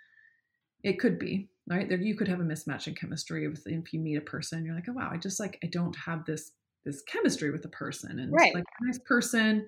[0.82, 1.88] It could be right?
[1.88, 4.74] There you could have a mismatch in chemistry with if you meet a person you're
[4.74, 6.52] like oh wow i just like i don't have this
[6.84, 8.54] this chemistry with the person and right.
[8.54, 9.66] like nice person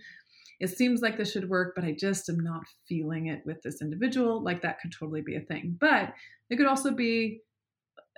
[0.60, 3.80] it seems like this should work but i just am not feeling it with this
[3.80, 6.12] individual like that could totally be a thing but
[6.50, 7.40] it could also be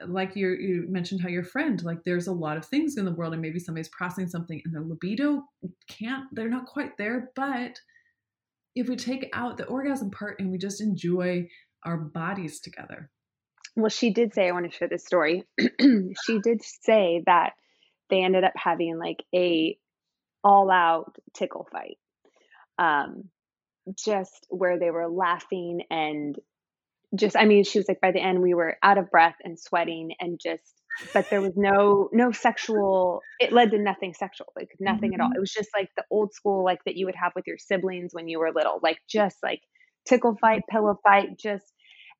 [0.06, 3.12] like you you mentioned how your friend like there's a lot of things in the
[3.12, 5.42] world and maybe somebody's processing something and their libido
[5.88, 7.78] can't they're not quite there but
[8.74, 11.46] if we take out the orgasm part and we just enjoy
[11.84, 13.10] our bodies together.
[13.76, 15.44] Well, she did say, I want to share this story.
[15.80, 17.52] she did say that
[18.10, 19.78] they ended up having like a
[20.42, 21.98] all out tickle fight.
[22.80, 23.24] Um,
[23.96, 26.36] just where they were laughing and
[27.18, 29.58] just I mean, she was like by the end we were out of breath and
[29.58, 30.62] sweating and just
[31.14, 35.14] but there was no no sexual it led to nothing sexual like nothing mm-hmm.
[35.14, 35.36] at all mm-hmm.
[35.36, 38.10] it was just like the old school like that you would have with your siblings
[38.12, 39.60] when you were little like just like
[40.06, 41.64] tickle fight, pillow fight, just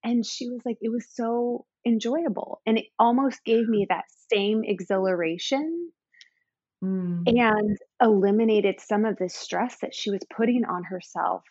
[0.03, 2.63] and she was like, it was so enjoyable.
[2.67, 5.91] And it almost gave me that same exhilaration
[6.83, 7.23] mm.
[7.27, 11.43] and eliminated some of the stress that she was putting on herself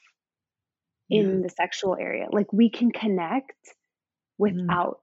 [1.10, 2.28] in the sexual area.
[2.32, 3.74] Like we can connect mm.
[4.38, 5.00] without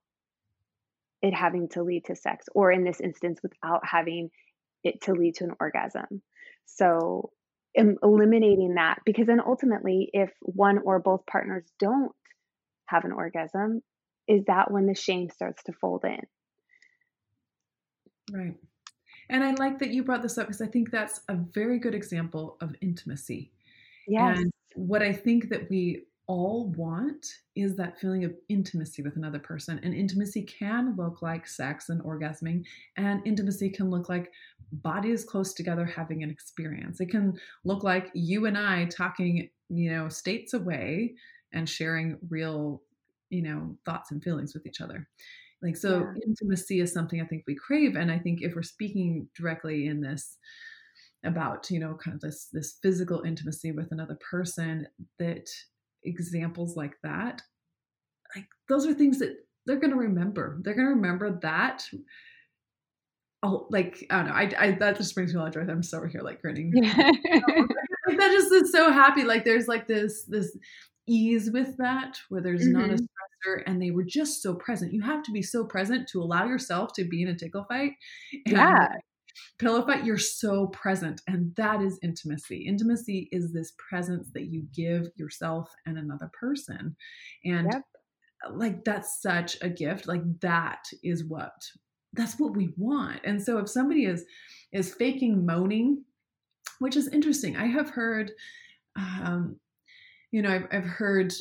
[1.25, 1.29] mm.
[1.29, 4.31] it having to lead to sex, or in this instance, without having
[4.85, 6.23] it to lead to an orgasm.
[6.67, 7.31] So
[7.77, 12.13] eliminating that because then ultimately if one or both partners don't
[12.87, 13.83] have an orgasm
[14.27, 16.21] is that when the shame starts to fold in
[18.33, 18.55] right
[19.31, 21.95] and i like that you brought this up because i think that's a very good
[21.95, 23.53] example of intimacy
[24.07, 24.39] yes.
[24.39, 29.39] and what i think that we all want is that feeling of intimacy with another
[29.39, 29.81] person.
[29.83, 32.65] And intimacy can look like sex and orgasming,
[32.97, 34.33] and intimacy can look like
[34.73, 37.01] bodies close together having an experience.
[37.01, 41.15] It can look like you and I talking, you know, states away
[41.53, 42.83] and sharing real,
[43.31, 45.09] you know, thoughts and feelings with each other.
[45.67, 46.23] Like, so yeah.
[46.27, 47.97] intimacy is something I think we crave.
[47.97, 50.39] And I think if we're speaking directly in this,
[51.25, 54.87] about you know kind of this this physical intimacy with another person
[55.19, 55.49] that
[56.05, 57.43] examples like that,
[58.35, 60.59] like those are things that they're going to remember.
[60.63, 61.85] They're going to remember that.
[63.43, 64.33] Oh, like I don't know.
[64.33, 65.71] I, I that just brings me a lot of joy.
[65.71, 66.73] I'm so here like grinning.
[66.83, 67.13] Yeah.
[68.07, 69.25] like that just is so happy.
[69.25, 70.57] Like there's like this this
[71.09, 72.81] ease with that where there's mm-hmm.
[72.81, 72.99] not a
[73.67, 74.93] and they were just so present.
[74.93, 77.93] You have to be so present to allow yourself to be in a tickle fight.
[78.47, 78.89] And yeah
[79.59, 84.65] pillow fight you're so present and that is intimacy intimacy is this presence that you
[84.75, 86.97] give yourself and another person
[87.45, 87.83] and yep.
[88.53, 91.55] like that's such a gift like that is what
[92.13, 94.25] that's what we want and so if somebody is
[94.73, 96.03] is faking moaning
[96.79, 98.33] which is interesting i have heard
[98.97, 99.57] um
[100.31, 101.33] you know i've, I've heard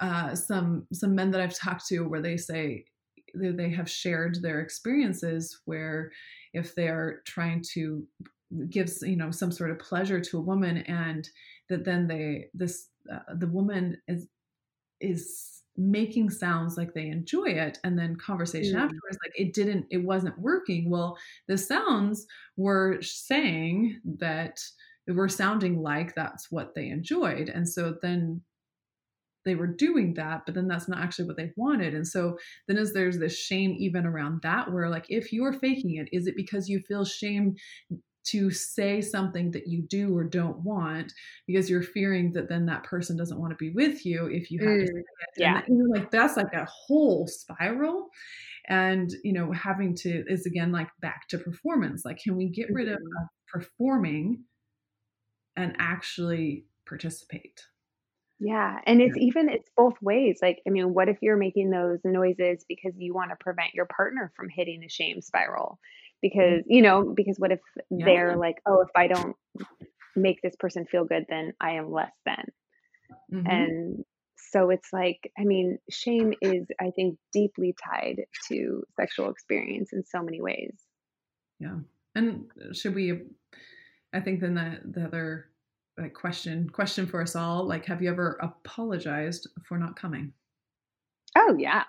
[0.00, 2.84] uh some some men that i've talked to where they say
[3.34, 6.12] they have shared their experiences where
[6.52, 8.06] if they're trying to
[8.70, 11.28] give you know some sort of pleasure to a woman and
[11.68, 14.28] that then they this uh, the woman is
[15.00, 18.80] is making sounds like they enjoy it and then conversation mm.
[18.80, 22.26] afterwards like it didn't it wasn't working well the sounds
[22.56, 24.60] were saying that
[25.08, 28.40] were sounding like that's what they enjoyed and so then
[29.44, 31.94] they were doing that, but then that's not actually what they wanted.
[31.94, 35.96] And so then as there's this shame even around that, where like if you're faking
[35.96, 37.54] it, is it because you feel shame
[38.28, 41.12] to say something that you do or don't want
[41.46, 44.58] because you're fearing that then that person doesn't want to be with you if you
[44.60, 45.04] have mm, to say it.
[45.36, 45.58] Yeah.
[45.58, 48.08] And, you know, like that's like a whole spiral.
[48.66, 52.02] And, you know, having to is again like back to performance.
[52.06, 53.22] Like, can we get rid of, mm-hmm.
[53.22, 54.44] of performing
[55.56, 57.60] and actually participate.
[58.40, 59.26] Yeah, and it's yeah.
[59.26, 60.38] even it's both ways.
[60.42, 63.86] Like, I mean, what if you're making those noises because you want to prevent your
[63.86, 65.78] partner from hitting a shame spiral?
[66.20, 66.72] Because, mm-hmm.
[66.72, 68.04] you know, because what if yeah.
[68.04, 69.36] they're like, "Oh, if I don't
[70.16, 72.44] make this person feel good, then I am less than."
[73.32, 73.46] Mm-hmm.
[73.46, 74.04] And
[74.36, 80.04] so it's like, I mean, shame is I think deeply tied to sexual experience in
[80.04, 80.74] so many ways.
[81.60, 81.78] Yeah.
[82.14, 83.22] And should we
[84.12, 85.50] I think then the the other
[85.98, 90.32] like question question for us all like have you ever apologized for not coming?
[91.36, 91.84] Oh yeah.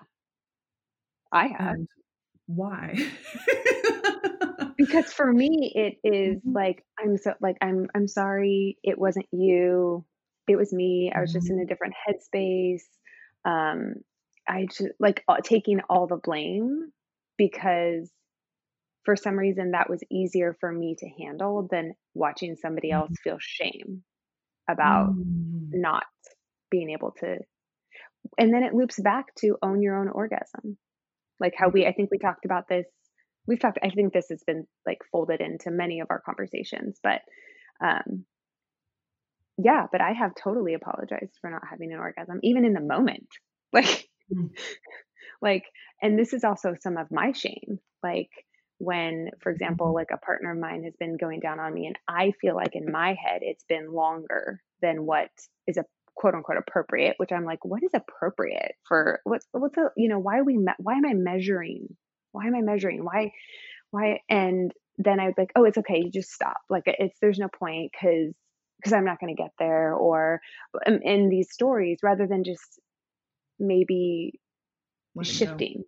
[1.32, 1.74] I have.
[1.74, 1.88] And
[2.46, 2.96] why?
[4.76, 6.52] Because for me it is mm-hmm.
[6.52, 10.04] like i'm so like i'm i'm sorry it wasn't you.
[10.48, 11.12] It was me.
[11.14, 11.68] I was just in a mm-hmm.
[11.68, 12.82] different headspace.
[13.44, 13.94] Um
[14.48, 16.92] i just like uh, taking all the blame
[17.36, 18.08] because
[19.06, 23.30] for some reason that was easier for me to handle than watching somebody else mm-hmm.
[23.30, 24.02] feel shame
[24.68, 25.68] about mm.
[25.72, 26.04] not
[26.70, 27.36] being able to
[28.36, 30.76] and then it loops back to own your own orgasm
[31.38, 32.84] like how we i think we talked about this
[33.46, 37.20] we've talked i think this has been like folded into many of our conversations but
[37.80, 38.24] um
[39.56, 43.28] yeah but i have totally apologized for not having an orgasm even in the moment
[43.72, 44.50] like mm.
[45.40, 45.64] like
[46.02, 48.30] and this is also some of my shame like
[48.78, 49.96] when, for example, mm-hmm.
[49.96, 52.74] like a partner of mine has been going down on me, and I feel like
[52.74, 55.30] in my head it's been longer than what
[55.66, 55.84] is a
[56.14, 60.18] quote unquote appropriate, which I'm like, what is appropriate for what's what's a you know
[60.18, 61.88] why are we me- why am I measuring?
[62.32, 63.04] Why am I measuring?
[63.04, 63.32] Why
[63.90, 64.20] why?
[64.28, 66.58] And then I was like, oh, it's okay, you just stop.
[66.68, 68.34] Like it's there's no point because
[68.78, 70.40] because I'm not going to get there, or
[70.86, 72.78] um, in these stories, rather than just
[73.58, 74.38] maybe
[75.22, 75.82] shifting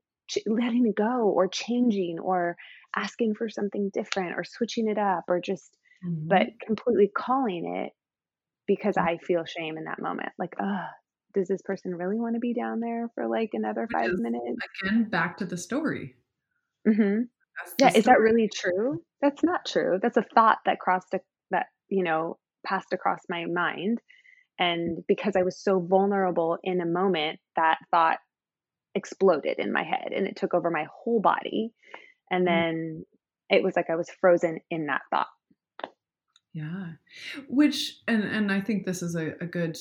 [0.46, 2.56] letting it go or changing or
[2.96, 6.28] asking for something different or switching it up or just mm-hmm.
[6.28, 7.92] but completely calling it
[8.66, 9.08] because mm-hmm.
[9.08, 10.30] I feel shame in that moment.
[10.38, 10.86] Like, uh,
[11.34, 14.58] does this person really want to be down there for like another Which five minutes?
[14.82, 16.16] Again, back to the story.
[16.86, 17.22] Mm-hmm.
[17.78, 17.98] Yeah, story.
[17.98, 19.02] is that really true?
[19.20, 19.98] That's not true.
[20.00, 23.98] That's a thought that crossed a, that you know passed across my mind,
[24.58, 28.18] and because I was so vulnerable in a moment, that thought
[28.94, 31.72] exploded in my head and it took over my whole body.
[32.31, 32.51] And mm.
[32.51, 33.07] then
[33.51, 35.29] it was like I was frozen in that thought.
[36.53, 36.92] Yeah.
[37.48, 39.79] Which and and I think this is a, a good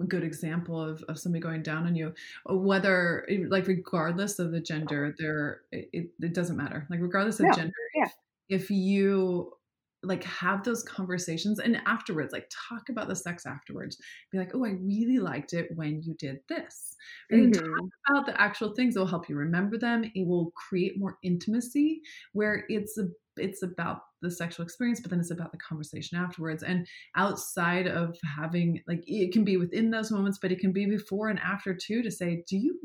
[0.00, 2.14] a good example of, of somebody going down on you
[2.46, 7.74] whether like regardless of the gender there it, it doesn't matter like regardless of gender
[7.94, 8.08] yeah.
[8.48, 9.52] if you
[10.02, 13.98] like have those conversations and afterwards like talk about the sex afterwards.
[14.30, 16.96] Be like oh i really liked it when you did this.
[17.30, 17.64] And mm-hmm.
[17.64, 20.04] talk about the actual things that will help you remember them.
[20.04, 25.18] It will create more intimacy where it's a it's about the sexual experience but then
[25.18, 26.62] it's about the conversation afterwards.
[26.62, 26.86] And
[27.16, 31.28] outside of having like it can be within those moments but it can be before
[31.28, 32.78] and after too to say do you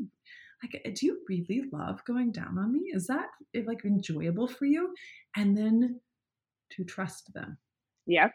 [0.62, 2.90] like do you really love going down on me?
[2.92, 3.26] Is that
[3.66, 4.94] like enjoyable for you?
[5.36, 6.00] And then
[6.70, 7.58] to trust them.
[8.06, 8.32] Yep.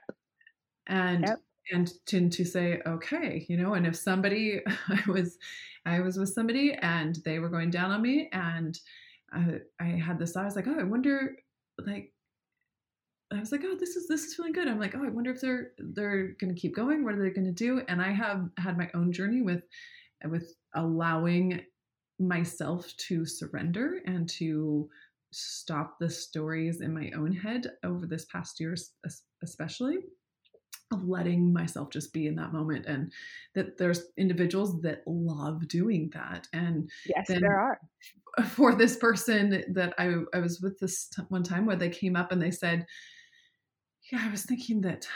[0.87, 1.39] And yep.
[1.71, 5.37] and to to say okay, you know, and if somebody I was
[5.85, 8.77] I was with somebody and they were going down on me and
[9.31, 11.35] I, I had this thought, I was like, oh, I wonder
[11.85, 12.13] like
[13.31, 14.67] I was like, oh, this is this is feeling good.
[14.67, 17.03] I'm like, oh, I wonder if they're they're gonna keep going.
[17.03, 17.81] What are they gonna do?
[17.87, 19.63] And I have had my own journey with
[20.25, 21.61] with allowing
[22.19, 24.89] myself to surrender and to
[25.33, 28.75] stop the stories in my own head over this past year,
[29.43, 29.97] especially
[30.91, 33.11] of letting myself just be in that moment and
[33.55, 36.47] that there's individuals that love doing that.
[36.53, 37.79] And yes there are.
[38.49, 42.31] for this person that I, I was with this one time where they came up
[42.31, 42.85] and they said
[44.11, 45.07] yeah i was thinking that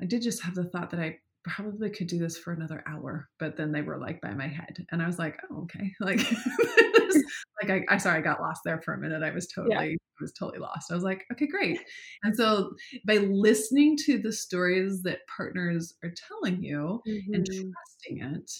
[0.00, 3.28] i did just have the thought that i probably could do this for another hour
[3.38, 6.20] but then they were like by my head and i was like oh okay like
[7.62, 9.80] like I, I sorry i got lost there for a minute i was totally yeah.
[9.80, 11.80] i was totally lost i was like okay great
[12.22, 12.72] and so
[13.06, 17.34] by listening to the stories that partners are telling you mm-hmm.
[17.34, 18.50] and trusting it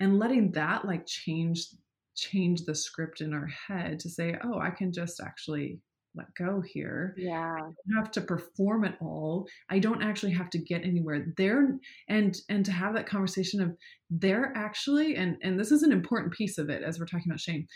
[0.00, 1.66] and letting that like change
[2.14, 5.80] change the script in our head to say oh i can just actually
[6.16, 7.14] let go here.
[7.16, 7.54] Yeah.
[7.54, 9.46] I don't have to perform it all.
[9.70, 13.76] I don't actually have to get anywhere there and and to have that conversation of
[14.10, 17.40] they're actually and and this is an important piece of it as we're talking about
[17.40, 17.66] shame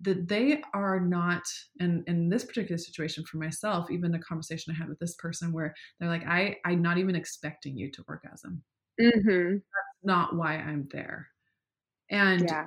[0.00, 1.42] that they are not
[1.78, 5.52] and in this particular situation for myself even a conversation i had with this person
[5.52, 8.62] where they're like i i'm not even expecting you to orgasm
[9.00, 9.52] mm-hmm.
[9.54, 11.28] that's not why i'm there
[12.10, 12.64] and yeah.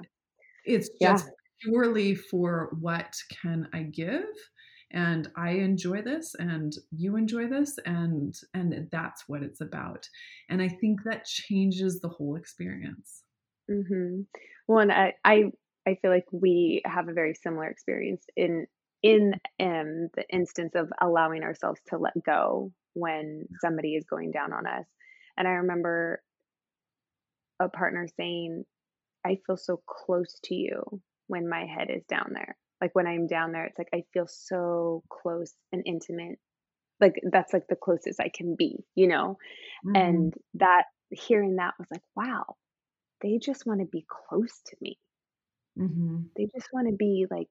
[0.66, 1.72] it's just yeah.
[1.72, 4.24] purely for what can i give
[4.92, 10.08] and I enjoy this and you enjoy this and and that's what it's about.
[10.50, 13.24] And I think that changes the whole experience.
[13.70, 14.22] Mm-hmm.
[14.92, 15.44] I, I
[15.88, 18.66] I feel like we have a very similar experience in
[19.02, 24.52] in um, the instance of allowing ourselves to let go when somebody is going down
[24.52, 24.86] on us.
[25.38, 26.22] And I remember
[27.62, 28.66] a partner saying,
[29.26, 30.84] I feel so close to you
[31.28, 32.58] when my head is down there.
[32.82, 36.40] Like when I'm down there, it's like I feel so close and intimate.
[37.00, 39.38] Like that's like the closest I can be, you know?
[39.86, 39.96] Mm-hmm.
[39.96, 42.56] And that hearing that was like, wow,
[43.22, 44.98] they just want to be close to me.
[45.78, 46.18] Mm-hmm.
[46.36, 47.50] They just want to be like,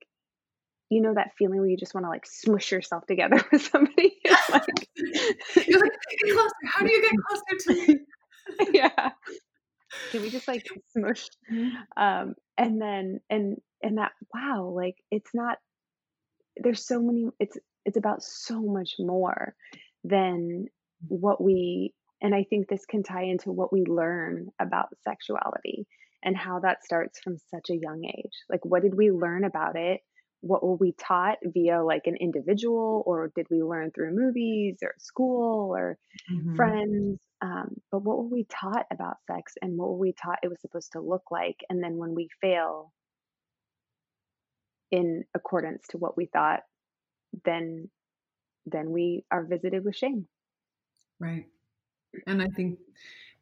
[0.91, 4.17] you know, that feeling where you just want to like smush yourself together with somebody.
[4.51, 4.89] like,
[5.67, 6.53] You're like, get closer.
[6.67, 8.01] How do you get closer to me?
[10.11, 11.27] Can we just like smush?
[11.51, 12.03] Mm-hmm.
[12.03, 15.59] Um, and then and and that wow, like it's not.
[16.57, 17.29] There's so many.
[17.39, 19.55] It's it's about so much more
[20.05, 20.67] than
[21.07, 25.87] what we and I think this can tie into what we learn about sexuality
[26.23, 28.33] and how that starts from such a young age.
[28.51, 30.01] Like, what did we learn about it?
[30.41, 34.95] What were we taught via like an individual, or did we learn through movies or
[34.99, 35.99] school or
[36.31, 36.57] mm-hmm.
[36.57, 37.21] friends?
[37.41, 40.61] Um, but what were we taught about sex and what were we taught it was
[40.61, 41.57] supposed to look like?
[41.69, 42.93] And then when we fail
[44.91, 46.61] in accordance to what we thought,
[47.45, 47.91] then
[48.67, 50.27] then we are visited with shame.
[51.19, 51.47] Right
[52.27, 52.79] and I think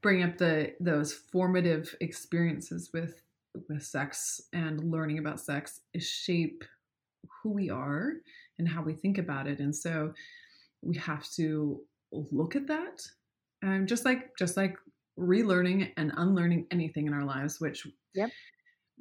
[0.03, 3.22] bring up the those formative experiences with
[3.68, 6.64] with sex and learning about sex is shape
[7.43, 8.12] who we are
[8.59, 10.12] and how we think about it and so
[10.83, 11.81] we have to
[12.12, 13.03] look at that
[13.62, 14.77] and just like just like
[15.18, 18.31] relearning and unlearning anything in our lives which yep.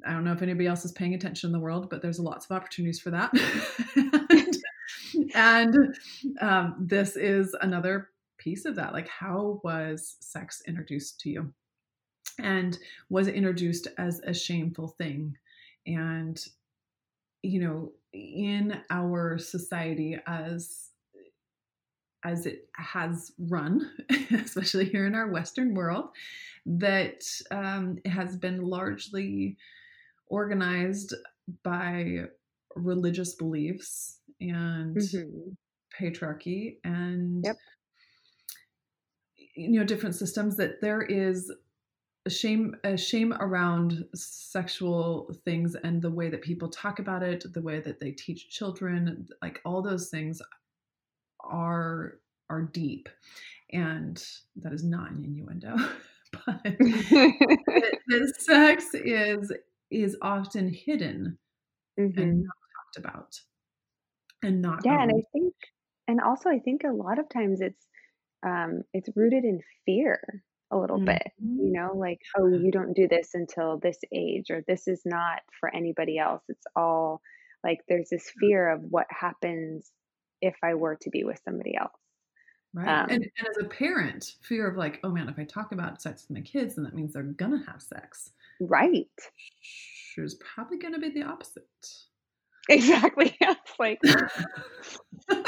[0.06, 2.46] I don't know if anybody else is paying attention in the world but there's lots
[2.46, 3.30] of opportunities for that.
[3.96, 4.56] And,
[5.34, 5.96] and
[6.40, 11.52] um, this is another piece of that like how was sex introduced to you?
[12.38, 15.36] And was it introduced as a shameful thing?
[15.86, 16.42] And
[17.42, 20.90] you know in our society as
[22.24, 23.88] as it has run
[24.32, 26.08] especially here in our western world
[26.64, 29.56] that um, has been largely
[30.28, 31.14] organized
[31.62, 32.22] by
[32.74, 35.50] religious beliefs and mm-hmm.
[36.00, 37.56] patriarchy and yep
[39.56, 41.50] you know different systems that there is
[42.30, 47.62] shame a shame around sexual things and the way that people talk about it the
[47.62, 50.40] way that they teach children like all those things
[51.40, 52.18] are
[52.48, 53.08] are deep.
[53.72, 54.22] And
[54.56, 55.76] that is not an innuendo
[56.32, 59.52] but the sex is
[59.90, 61.38] is often hidden
[61.98, 62.20] mm-hmm.
[62.20, 63.40] and not talked about
[64.42, 65.54] and not yeah and i think
[66.08, 67.86] and also i think a lot of times it's
[68.44, 70.20] um, it's rooted in fear
[70.70, 71.06] a little mm-hmm.
[71.06, 75.02] bit you know like oh you don't do this until this age or this is
[75.04, 77.20] not for anybody else it's all
[77.62, 79.90] like there's this fear of what happens
[80.40, 81.92] if i were to be with somebody else
[82.74, 85.70] right um, and, and as a parent fear of like oh man if i talk
[85.70, 89.06] about sex with my kids then that means they're gonna have sex right
[89.60, 91.64] sure is probably gonna be the opposite
[92.68, 93.36] Exactly.
[93.40, 94.00] It's like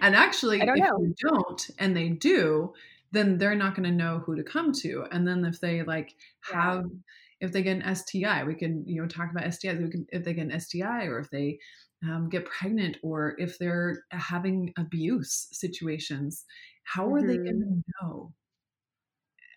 [0.00, 0.74] And actually if know.
[0.74, 2.74] you don't and they do,
[3.12, 5.06] then they're not going to know who to come to.
[5.10, 6.14] And then if they like
[6.52, 7.46] have yeah.
[7.46, 9.82] if they get an STI, we can, you know, talk about STIs.
[9.82, 11.58] We can if they get an STI or if they
[12.02, 16.44] um, get pregnant or if they're having abuse situations,
[16.84, 17.28] how are mm-hmm.
[17.28, 18.32] they going to know?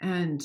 [0.01, 0.43] And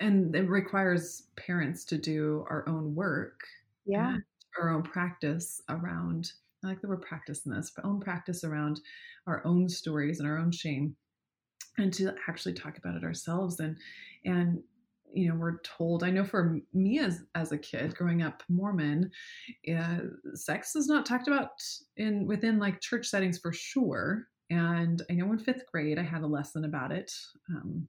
[0.00, 3.40] and it requires parents to do our own work.
[3.86, 4.16] Yeah
[4.58, 6.32] our own practice around
[6.64, 8.80] I like the word practice in this, but own practice around
[9.26, 10.94] our own stories and our own shame
[11.78, 13.76] and to actually talk about it ourselves and
[14.24, 14.62] and
[15.14, 19.10] you know we're told i know for me as as a kid growing up mormon
[19.74, 19.98] uh,
[20.34, 21.50] sex is not talked about
[21.96, 24.28] in within like church settings for sure.
[24.50, 27.12] And i know in fifth grade i had a lesson about it.
[27.50, 27.88] Um,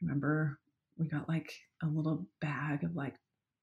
[0.00, 0.58] remember
[0.98, 3.14] we got like a little bag of like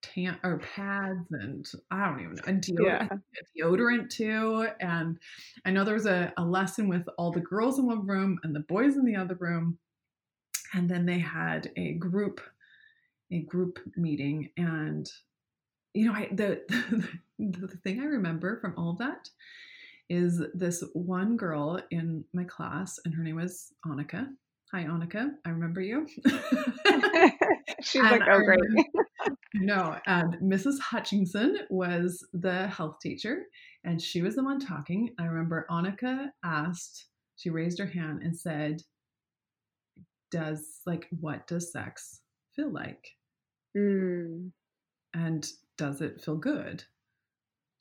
[0.01, 3.21] tan or pads and I don't even know and deodorant,
[3.55, 3.63] yeah.
[3.63, 4.67] deodorant too.
[4.79, 5.17] And
[5.65, 8.55] I know there was a, a lesson with all the girls in one room and
[8.55, 9.77] the boys in the other room.
[10.73, 12.41] And then they had a group
[13.31, 15.09] a group meeting and
[15.93, 16.61] you know I the
[17.39, 19.29] the, the thing I remember from all of that
[20.09, 24.27] is this one girl in my class and her name was Annika.
[24.71, 26.05] Hi Annika, I remember you.
[27.81, 28.85] She's and like, oh great
[29.55, 30.79] no, and Mrs.
[30.79, 33.45] Hutchinson was the health teacher,
[33.83, 35.09] and she was the one talking.
[35.17, 38.83] I remember Annika asked, she raised her hand and said,
[40.29, 42.21] Does like what does sex
[42.55, 43.15] feel like?
[43.75, 44.51] Mm.
[45.15, 45.47] And
[45.79, 46.83] does it feel good?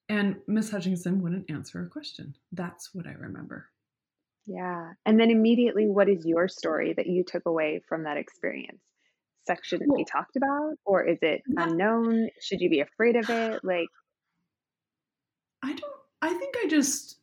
[0.08, 2.34] And Miss Hutchinson wouldn't answer a question.
[2.52, 3.66] That's what I remember.
[4.48, 4.92] Yeah.
[5.04, 8.80] And then immediately, what is your story that you took away from that experience?
[9.46, 12.28] Sex shouldn't be talked about, or is it unknown?
[12.40, 13.60] Should you be afraid of it?
[13.62, 13.88] Like,
[15.62, 17.18] I don't, I think I just,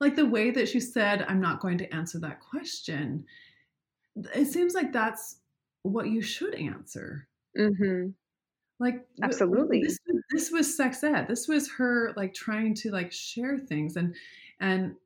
[0.00, 3.24] like the way that she said, I'm not going to answer that question.
[4.34, 5.36] It seems like that's
[5.82, 7.28] what you should answer.
[7.58, 8.10] Mm-hmm.
[8.78, 9.98] Like absolutely, this,
[10.30, 11.26] this was sex ed.
[11.28, 14.14] This was her like trying to like share things and
[14.60, 14.96] and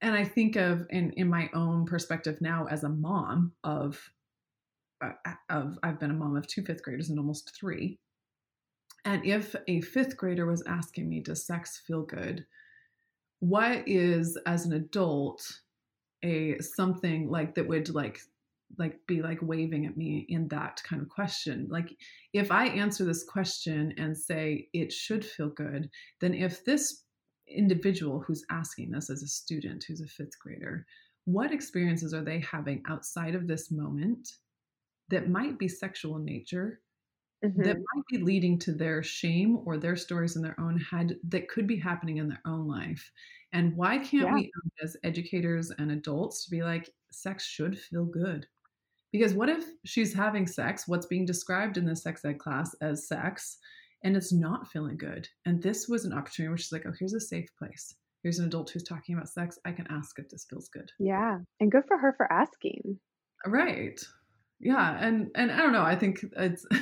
[0.00, 3.98] and I think of in in my own perspective now as a mom of
[5.02, 5.12] uh,
[5.50, 7.98] of I've been a mom of two fifth graders and almost three.
[9.04, 12.44] And if a fifth grader was asking me, does sex feel good?
[13.38, 15.42] What is, as an adult,
[16.24, 18.20] a something like that would like
[18.78, 21.96] like be like waving at me in that kind of question like
[22.32, 25.88] if i answer this question and say it should feel good
[26.20, 27.04] then if this
[27.48, 30.86] individual who's asking this as a student who's a fifth grader
[31.24, 34.28] what experiences are they having outside of this moment
[35.10, 36.80] that might be sexual in nature
[37.44, 37.62] mm-hmm.
[37.62, 41.48] that might be leading to their shame or their stories in their own head that
[41.48, 43.10] could be happening in their own life.
[43.52, 44.34] And why can't yeah.
[44.34, 48.46] we, as educators and adults, to be like, sex should feel good?
[49.12, 53.08] Because what if she's having sex, what's being described in the sex ed class as
[53.08, 53.58] sex,
[54.06, 55.28] and it's not feeling good?
[55.44, 57.96] And this was an opportunity where she's like, oh, here's a safe place.
[58.22, 59.58] Here's an adult who's talking about sex.
[59.64, 60.92] I can ask if this feels good.
[61.00, 61.38] Yeah.
[61.60, 63.00] And good for her for asking.
[63.44, 64.00] Right
[64.58, 66.78] yeah and and i don't know i think it's i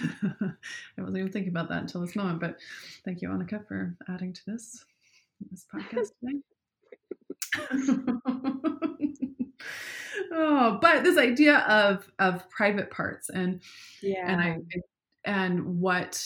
[0.97, 2.57] wasn't even thinking about that until this moment but
[3.05, 4.85] thank you annika for adding to this
[5.51, 6.39] this podcast today
[10.33, 13.61] oh but this idea of of private parts and
[14.03, 14.57] yeah and i
[15.25, 16.22] and what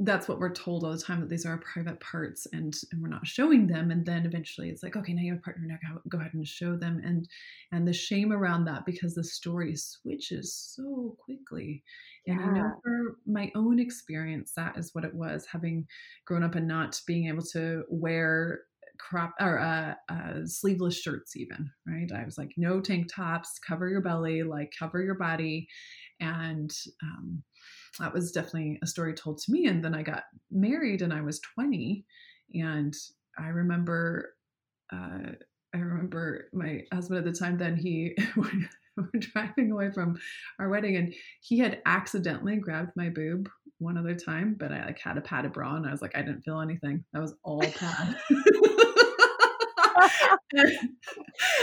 [0.00, 3.08] that's what we're told all the time that these are private parts and and we're
[3.08, 3.92] not showing them.
[3.92, 6.46] And then eventually it's like okay now you have a partner now go ahead and
[6.46, 7.00] show them.
[7.04, 7.28] And
[7.70, 11.84] and the shame around that because the story switches so quickly.
[12.26, 12.46] And yeah.
[12.46, 15.86] i know for my own experience that is what it was having
[16.24, 18.62] grown up and not being able to wear
[18.98, 22.10] crop or uh, uh, sleeveless shirts even right?
[22.12, 25.68] I was like no tank tops cover your belly like cover your body.
[26.20, 26.72] And
[27.02, 27.42] um,
[27.98, 29.66] that was definitely a story told to me.
[29.66, 32.04] And then I got married and I was 20.
[32.54, 32.94] And
[33.38, 34.34] I remember,
[34.92, 35.32] uh,
[35.74, 38.66] I remember my husband at the time, then he, we
[38.96, 40.18] were driving away from
[40.58, 45.00] our wedding and he had accidentally grabbed my boob one other time, but I like
[45.00, 47.04] had a padded bra and I was like, I didn't feel anything.
[47.12, 48.16] That was all pad.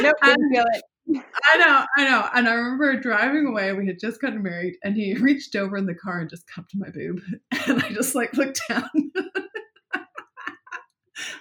[0.02, 0.84] nope, didn't feel it.
[1.10, 2.30] I know, I know.
[2.34, 3.74] And I remember driving away.
[3.74, 6.72] We had just gotten married, and he reached over in the car and just cupped
[6.76, 7.22] my boob,
[7.68, 8.90] and I just like looked down.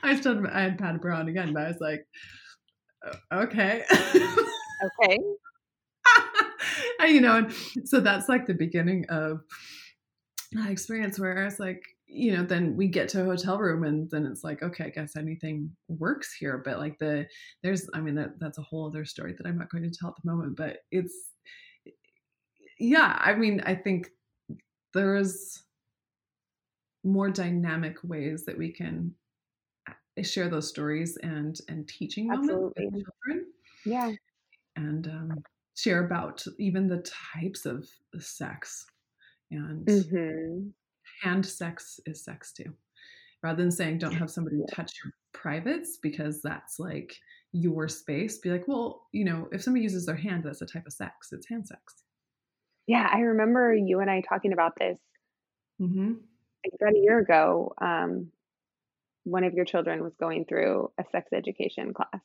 [0.02, 2.06] I still I had bra on again, but I was like,
[3.32, 5.18] okay, okay.
[6.98, 7.52] and, you know, and
[7.88, 9.40] so that's like the beginning of
[10.52, 11.82] my experience where I was like,
[12.12, 14.90] you know, then we get to a hotel room and then it's like, okay, I
[14.90, 16.61] guess anything works here.
[16.64, 17.26] But like the,
[17.62, 20.11] there's, I mean, that that's a whole other story that I'm not going to tell
[20.11, 21.14] at the moment, but it's,
[22.80, 24.08] yeah, I mean, I think
[24.92, 25.62] there's
[27.04, 29.14] more dynamic ways that we can
[29.88, 32.86] uh, share those stories and, and teaching moments Absolutely.
[32.86, 33.46] with children.
[33.86, 34.12] Yeah.
[34.76, 35.44] And um,
[35.76, 37.04] share about even the
[37.34, 37.86] types of
[38.18, 38.84] sex
[39.52, 40.70] and mm-hmm
[41.20, 42.72] hand sex is sex too.
[43.42, 47.16] Rather than saying don't have somebody touch your privates because that's like
[47.52, 50.86] your space be like well you know if somebody uses their hand that's a type
[50.86, 51.32] of sex.
[51.32, 52.02] It's hand sex.
[52.86, 54.98] Yeah i remember you and i talking about this
[55.80, 56.12] mm-hmm.
[56.80, 58.30] about a year ago um,
[59.24, 62.20] one of your children was going through a sex education class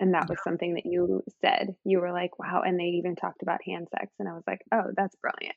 [0.00, 1.74] and that was something that you said.
[1.84, 4.60] You were like wow and they even talked about hand sex and i was like
[4.72, 5.56] oh that's brilliant.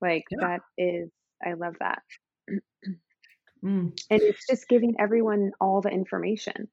[0.00, 0.38] Like yeah.
[0.40, 1.10] that is
[1.44, 2.02] I love that.
[3.64, 3.98] Mm.
[4.10, 6.68] And it's just giving everyone all the information.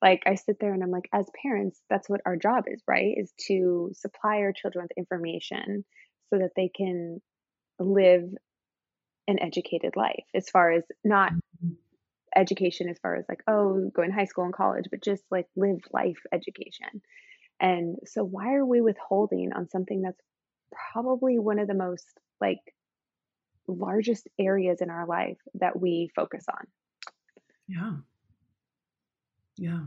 [0.00, 3.14] Like I sit there and I'm like, as parents, that's what our job is, right?
[3.16, 5.84] Is to supply our children with information
[6.30, 7.20] so that they can
[7.78, 8.22] live
[9.28, 11.74] an educated life as far as not mm-hmm.
[12.36, 15.46] education as far as like oh going to high school and college but just like
[15.56, 17.00] live life education
[17.60, 20.20] and so why are we withholding on something that's
[20.92, 22.06] probably one of the most
[22.40, 22.60] like
[23.66, 26.66] largest areas in our life that we focus on.
[27.68, 27.92] Yeah.
[29.56, 29.80] Yeah.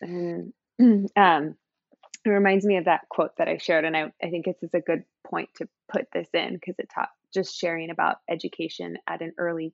[0.00, 1.56] And um,
[2.24, 4.74] it reminds me of that quote that I shared, and I, I think this is
[4.74, 9.22] a good point to put this in because it taught just sharing about education at
[9.22, 9.72] an early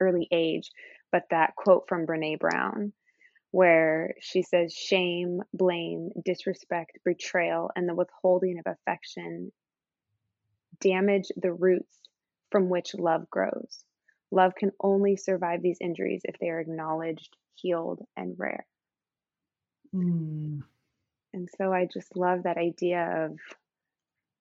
[0.00, 0.70] early age.
[1.12, 2.92] But that quote from Brene Brown,
[3.50, 9.52] where she says, "Shame, blame, disrespect, betrayal, and the withholding of affection
[10.82, 11.98] damage the roots
[12.50, 13.84] from which love grows.
[14.30, 18.66] Love can only survive these injuries if they are acknowledged, healed, and rare."
[19.94, 20.62] Mm.
[21.32, 23.38] And so I just love that idea of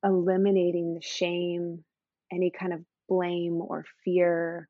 [0.03, 1.85] eliminating the shame,
[2.31, 4.67] any kind of blame or fear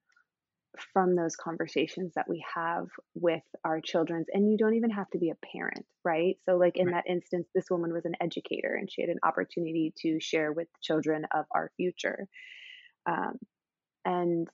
[0.93, 5.17] from those conversations that we have with our children's and you don't even have to
[5.17, 6.37] be a parent right?
[6.47, 9.93] So like in that instance this woman was an educator and she had an opportunity
[10.01, 12.27] to share with children of our future.
[13.05, 13.37] Um,
[14.05, 14.47] and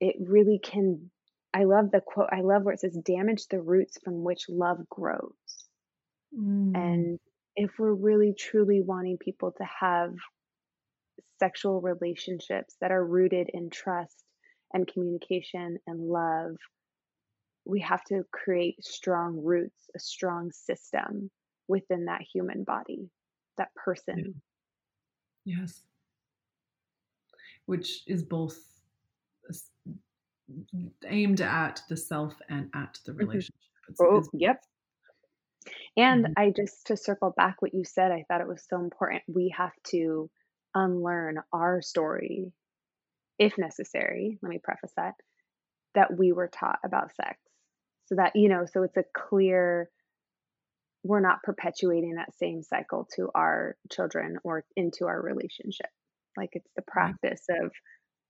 [0.00, 1.10] it really can
[1.52, 4.78] i love the quote i love where it says damage the roots from which love
[4.88, 5.32] grows.
[6.36, 6.76] Mm.
[6.76, 7.18] And
[7.56, 10.14] if we're really truly wanting people to have
[11.38, 14.24] sexual relationships that are rooted in trust
[14.72, 16.56] and communication and love,
[17.64, 21.30] we have to create strong roots, a strong system
[21.68, 23.10] within that human body,
[23.58, 24.42] that person.
[25.44, 25.82] Yes.
[27.66, 28.58] Which is both
[31.06, 33.20] aimed at the self and at the mm-hmm.
[33.20, 33.54] relationship.
[33.88, 34.62] It's, oh, it's yep.
[35.96, 36.32] And mm-hmm.
[36.36, 39.22] I just to circle back what you said, I thought it was so important.
[39.28, 40.30] We have to
[40.74, 42.52] unlearn our story,
[43.40, 44.38] if necessary.
[44.42, 45.14] Let me preface that
[45.96, 47.36] that we were taught about sex.
[48.06, 49.90] So that, you know, so it's a clear
[51.02, 55.88] we're not perpetuating that same cycle to our children or into our relationship.
[56.36, 57.72] Like it's the practice of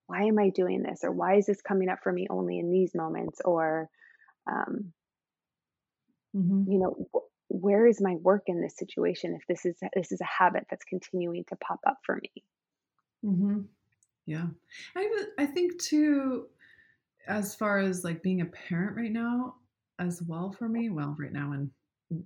[0.06, 1.00] why am I doing this?
[1.02, 3.40] Or why is this coming up for me only in these moments?
[3.44, 3.88] Or,
[4.50, 4.92] um,
[6.34, 6.70] mm-hmm.
[6.70, 10.24] you know, where is my work in this situation if this is this is a
[10.24, 12.30] habit that's continuing to pop up for me
[13.24, 13.60] mm-hmm.
[14.30, 14.46] Yeah.
[14.96, 16.46] I, I think too
[17.26, 19.56] as far as like being a parent right now
[19.98, 21.70] as well for me well right now and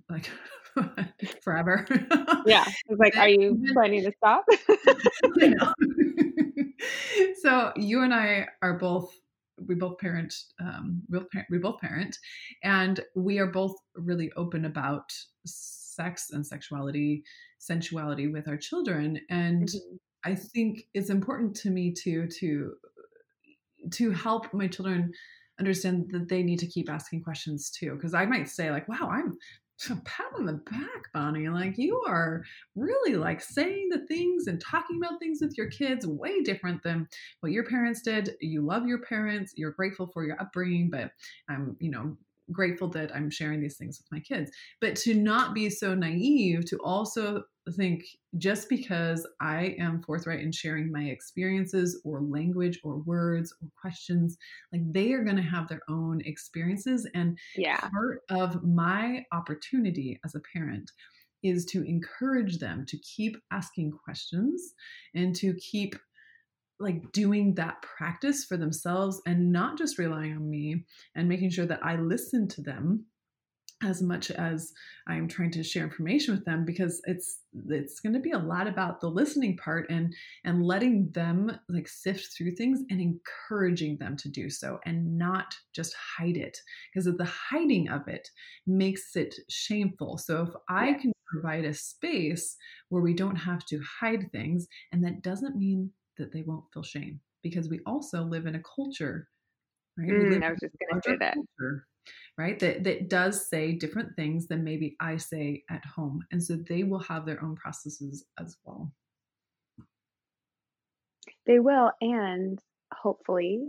[0.09, 0.29] like
[1.43, 1.85] forever.
[2.45, 4.45] Yeah it's like are you planning to stop?
[7.41, 9.13] So you and i are both
[9.67, 12.17] we both parent um, we both parent, we both parent
[12.63, 15.11] and we are both really open about
[15.45, 17.23] sex and sexuality
[17.59, 19.95] sensuality with our children and mm-hmm.
[20.25, 22.73] I think it's important to me to to
[23.91, 25.11] to help my children
[25.59, 29.09] understand that they need to keep asking questions too because i might say like wow
[29.09, 29.37] i'm
[29.89, 31.49] a pat on the back, Bonnie.
[31.49, 32.43] Like you are
[32.75, 37.07] really like saying the things and talking about things with your kids way different than
[37.41, 38.35] what your parents did.
[38.39, 39.53] You love your parents.
[39.55, 41.11] You're grateful for your upbringing, but
[41.49, 42.17] I'm, you know,
[42.51, 44.49] grateful that I'm sharing these things with my kids.
[44.79, 48.03] But to not be so naive to also think
[48.37, 54.37] just because I am forthright in sharing my experiences or language or words or questions,
[54.71, 57.07] like they are going to have their own experiences.
[57.13, 57.79] And yeah.
[57.79, 60.91] part of my opportunity as a parent
[61.43, 64.73] is to encourage them to keep asking questions
[65.13, 65.95] and to keep
[66.79, 70.83] like doing that practice for themselves and not just relying on me
[71.15, 73.05] and making sure that I listen to them
[73.83, 74.71] as much as
[75.07, 78.67] I'm trying to share information with them because it's it's going to be a lot
[78.67, 80.13] about the listening part and
[80.45, 85.53] and letting them like sift through things and encouraging them to do so and not
[85.73, 86.57] just hide it
[86.93, 88.29] because the hiding of it
[88.65, 90.17] makes it shameful.
[90.17, 92.55] So if I can provide a space
[92.89, 96.83] where we don't have to hide things and that doesn't mean that they won't feel
[96.83, 99.27] shame because we also live in a culture
[99.97, 100.09] right?
[100.09, 101.35] Mm, I was just going to say that.
[101.35, 101.87] Culture,
[102.37, 102.59] right?
[102.59, 106.23] That, that does say different things than maybe I say at home.
[106.31, 108.91] And so they will have their own processes as well.
[111.45, 111.91] They will.
[112.01, 112.59] And
[112.93, 113.61] hopefully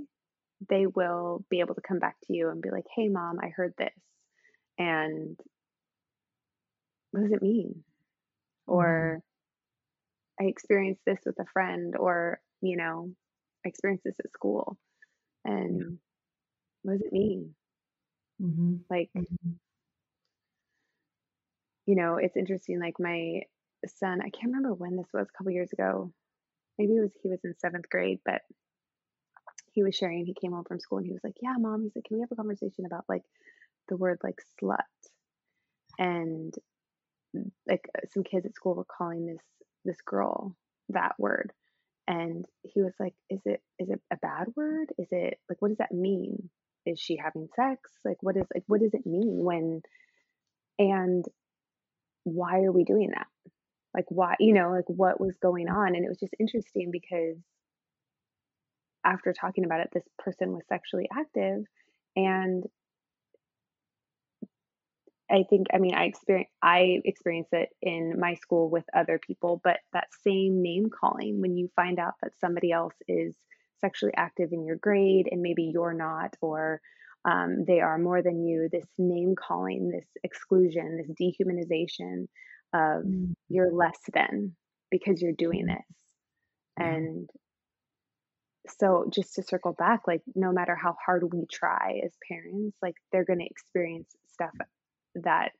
[0.68, 3.48] they will be able to come back to you and be like, hey, mom, I
[3.48, 3.90] heard this.
[4.78, 5.38] And
[7.10, 7.84] what does it mean?
[8.66, 9.22] Or
[10.40, 10.46] mm-hmm.
[10.46, 13.10] I experienced this with a friend, or, you know,
[13.64, 14.76] I experienced this at school.
[15.44, 15.98] And
[16.82, 17.54] what does it mean?
[18.42, 18.76] Mm-hmm.
[18.90, 19.52] Like, mm-hmm.
[21.86, 22.80] you know, it's interesting.
[22.80, 23.42] Like my
[23.86, 26.12] son, I can't remember when this was, a couple years ago.
[26.78, 28.42] Maybe it was he was in seventh grade, but
[29.72, 30.26] he was sharing.
[30.26, 32.20] He came home from school and he was like, "Yeah, mom." He's like, "Can we
[32.20, 33.22] have a conversation about like
[33.88, 34.78] the word like slut?"
[35.98, 36.54] And
[37.68, 39.42] like some kids at school were calling this
[39.84, 40.54] this girl
[40.90, 41.52] that word
[42.08, 45.68] and he was like is it is it a bad word is it like what
[45.68, 46.48] does that mean
[46.86, 47.90] is she having sex?
[48.04, 49.82] Like what is like what does it mean when
[50.78, 51.24] and
[52.24, 53.26] why are we doing that?
[53.94, 55.94] Like why you know like what was going on?
[55.94, 57.36] And it was just interesting because
[59.04, 61.64] after talking about it this person was sexually active
[62.16, 62.64] and
[65.30, 69.60] I think I mean I experience I experience it in my school with other people,
[69.62, 73.34] but that same name calling when you find out that somebody else is
[73.80, 76.80] sexually active in your grade and maybe you're not, or
[77.24, 82.28] um, they are more than you, this name calling, this exclusion, this dehumanization
[82.72, 83.34] of mm.
[83.48, 84.54] you're less than
[84.90, 85.76] because you're doing mm.
[85.76, 85.96] this.
[86.78, 87.30] And
[88.78, 92.96] so just to circle back, like no matter how hard we try as parents, like
[93.10, 94.54] they're going to experience stuff
[95.16, 95.52] that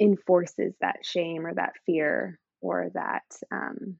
[0.00, 3.96] enforces that shame or that fear or that um,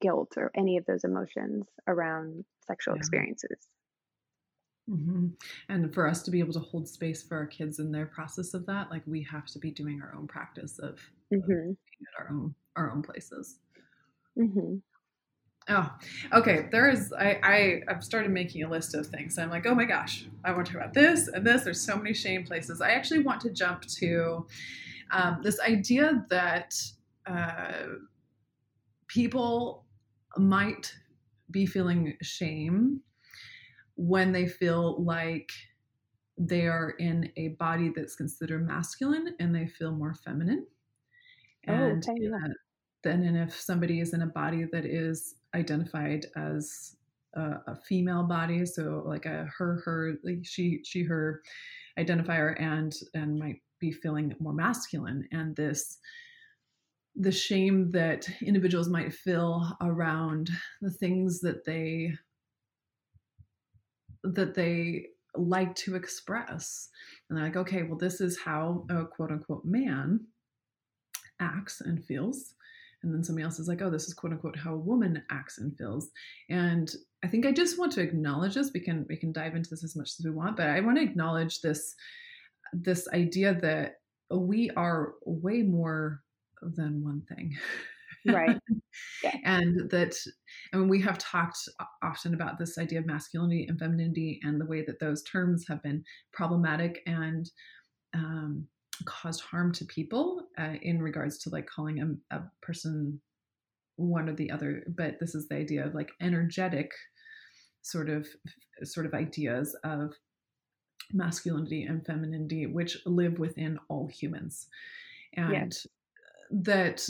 [0.00, 2.98] guilt or any of those emotions around sexual yeah.
[2.98, 3.68] experiences.
[4.88, 5.28] Mm-hmm.
[5.68, 8.52] And for us to be able to hold space for our kids in their process
[8.52, 10.98] of that, like we have to be doing our own practice of,
[11.32, 11.70] mm-hmm.
[11.70, 11.76] of
[12.18, 13.60] at our own our own places.
[14.38, 14.76] Mm-hmm.
[15.68, 15.90] Oh,
[16.34, 16.68] okay.
[16.70, 17.12] There is.
[17.12, 19.38] I, I I've started making a list of things.
[19.38, 21.62] I'm like, oh my gosh, I want to talk about this and this.
[21.62, 22.82] There's so many shame places.
[22.82, 24.46] I actually want to jump to
[25.10, 26.74] um, this idea that
[27.26, 27.94] uh,
[29.08, 29.84] people
[30.36, 30.94] might
[31.50, 33.00] be feeling shame
[33.96, 35.50] when they feel like
[36.36, 40.66] they are in a body that's considered masculine and they feel more feminine.
[41.68, 42.48] Oh, and oh, uh,
[43.02, 46.96] then, and if somebody is in a body that is identified as
[47.34, 51.42] a, a female body, so like a her, her, like she, she, her
[51.98, 55.98] identifier, and and might be feeling more masculine, and this
[57.16, 60.50] the shame that individuals might feel around
[60.80, 62.12] the things that they
[64.24, 65.06] that they
[65.36, 66.88] like to express.
[67.28, 70.20] And they're like okay well this is how a quote unquote man
[71.40, 72.54] acts and feels.
[73.02, 75.58] And then somebody else is like oh this is quote unquote how a woman acts
[75.58, 76.10] and feels.
[76.50, 76.92] And
[77.22, 78.72] i think i just want to acknowledge this.
[78.74, 80.96] We can we can dive into this as much as we want but i want
[80.96, 81.94] to acknowledge this
[82.72, 84.00] this idea that
[84.30, 86.22] we are way more
[86.74, 87.56] than one thing
[88.26, 88.58] right
[89.22, 89.36] yeah.
[89.44, 90.14] and that
[90.72, 91.58] I mean we have talked
[92.02, 95.82] often about this idea of masculinity and femininity and the way that those terms have
[95.82, 97.50] been problematic and
[98.14, 98.66] um,
[99.04, 103.20] caused harm to people uh, in regards to like calling a, a person
[103.96, 106.92] one or the other but this is the idea of like energetic
[107.82, 108.26] sort of
[108.82, 110.14] sort of ideas of
[111.12, 114.68] masculinity and femininity which live within all humans
[115.36, 115.86] and yes.
[116.50, 117.06] That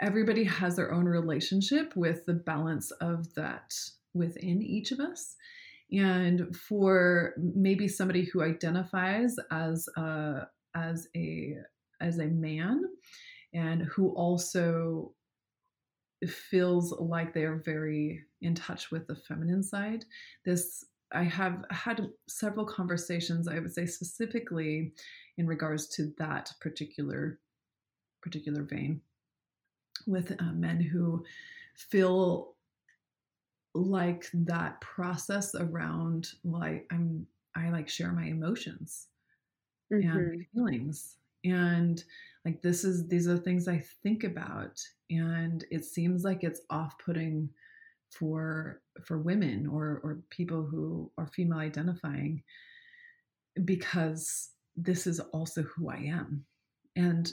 [0.00, 3.72] everybody has their own relationship with the balance of that
[4.12, 5.36] within each of us.
[5.92, 11.56] And for maybe somebody who identifies as a as a
[12.00, 12.82] as a man
[13.52, 15.14] and who also
[16.26, 20.04] feels like they are very in touch with the feminine side
[20.44, 24.92] this i have had several conversations i would say specifically
[25.36, 27.38] in regards to that particular
[28.24, 29.00] particular vein
[30.06, 31.24] with uh, men who
[31.76, 32.54] feel
[33.74, 39.08] like that process around well I, i'm i like share my emotions
[39.92, 40.08] mm-hmm.
[40.08, 42.02] and feelings and
[42.44, 47.48] like this is these are things i think about and it seems like it's off-putting
[48.10, 52.42] for for women or or people who are female identifying
[53.64, 56.44] because this is also who i am
[56.96, 57.32] and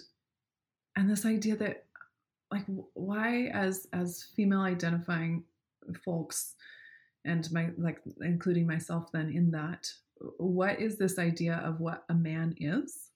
[0.96, 1.86] and this idea that
[2.52, 5.44] like why as as female identifying
[6.04, 6.56] folks
[7.26, 9.88] and my like including myself then in that
[10.38, 13.10] what is this idea of what a man is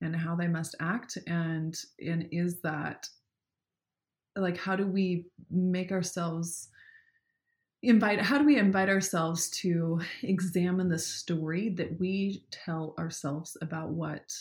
[0.00, 1.16] and how they must act?
[1.26, 3.08] And and is that
[4.36, 6.68] like how do we make ourselves
[7.82, 13.90] invite how do we invite ourselves to examine the story that we tell ourselves about
[13.90, 14.32] what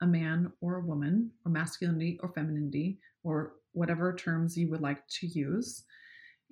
[0.00, 5.06] a man or a woman or masculinity or femininity or whatever terms you would like
[5.08, 5.84] to use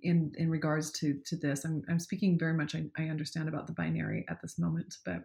[0.03, 1.64] in in regards to to this.
[1.64, 5.22] I'm, I'm speaking very much I, I understand about the binary at this moment but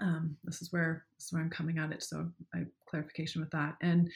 [0.00, 2.62] um, this is where this is where i'm coming at it so i
[2.92, 3.76] clarification with that.
[3.80, 4.10] And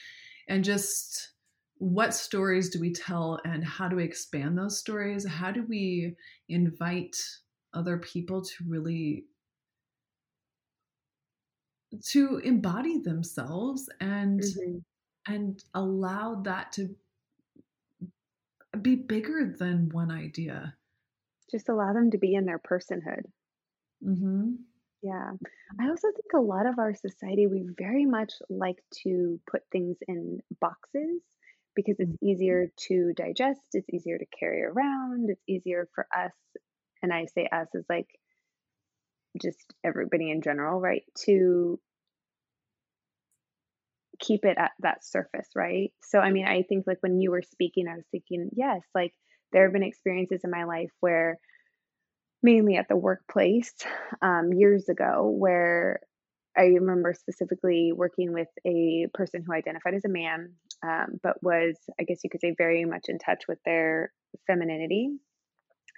[0.49, 1.31] and just
[1.79, 5.27] what stories do we tell and how do we expand those stories?
[5.27, 6.15] How do we
[6.49, 7.17] invite
[7.75, 9.25] other people to really
[12.05, 15.33] to embody themselves and mm-hmm.
[15.33, 16.95] and allow that to
[18.83, 20.75] be bigger than one idea
[21.51, 23.23] just allow them to be in their personhood.
[24.05, 24.55] Mm-hmm.
[25.03, 25.31] Yeah.
[25.81, 29.97] I also think a lot of our society, we very much like to put things
[30.09, 31.23] in boxes
[31.75, 32.27] because it's Mm-hmm.
[32.27, 36.33] easier to digest, it's easier to carry around, it's easier for us,
[37.03, 38.09] and I say us as like
[39.41, 41.03] just everybody in general, right?
[41.27, 41.79] To
[44.21, 45.93] keep it at that surface, right?
[46.03, 49.13] So, I mean, I think like when you were speaking, I was thinking, yes, like
[49.53, 51.39] there have been experiences in my life where,
[52.43, 53.73] mainly at the workplace,
[54.23, 56.01] um, years ago, where
[56.57, 60.53] I remember specifically working with a person who identified as a man,
[60.83, 64.13] um, but was, I guess you could say, very much in touch with their
[64.47, 65.11] femininity.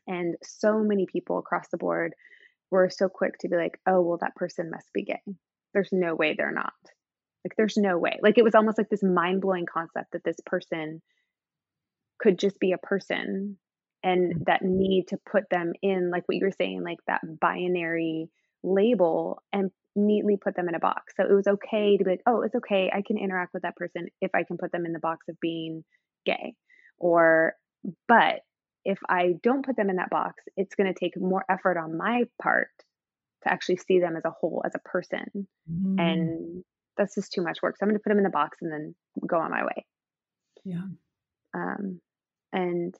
[0.06, 2.14] And so many people across the board
[2.70, 5.20] were so quick to be like, oh, well, that person must be gay.
[5.74, 6.72] There's no way they're not.
[7.44, 8.18] Like, there's no way.
[8.22, 11.00] Like, it was almost like this mind blowing concept that this person
[12.20, 13.58] could just be a person
[14.02, 14.42] and Mm-hmm.
[14.46, 18.28] that need to put them in, like what you were saying, like that binary
[18.62, 21.14] label and neatly put them in a box.
[21.16, 22.90] So it was okay to be like, oh, it's okay.
[22.92, 25.40] I can interact with that person if I can put them in the box of
[25.40, 25.84] being
[26.24, 26.54] gay.
[26.98, 27.54] Or,
[28.06, 28.40] but
[28.84, 31.96] if I don't put them in that box, it's going to take more effort on
[31.98, 32.70] my part
[33.42, 35.48] to actually see them as a whole, as a person.
[35.70, 35.98] Mm-hmm.
[35.98, 36.64] And
[36.98, 37.76] that's just too much work.
[37.78, 38.94] So I'm going to put them in the box and then
[39.26, 39.86] go on my way.
[40.64, 40.88] Yeah.
[41.54, 42.00] Um,
[42.52, 42.94] and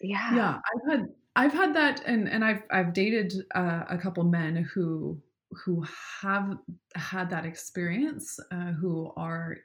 [0.00, 0.60] yeah, Yeah.
[0.74, 5.22] I've had I've had that and and I've I've dated uh, a couple men who
[5.52, 5.84] who
[6.22, 6.58] have
[6.94, 9.58] had that experience, uh, who are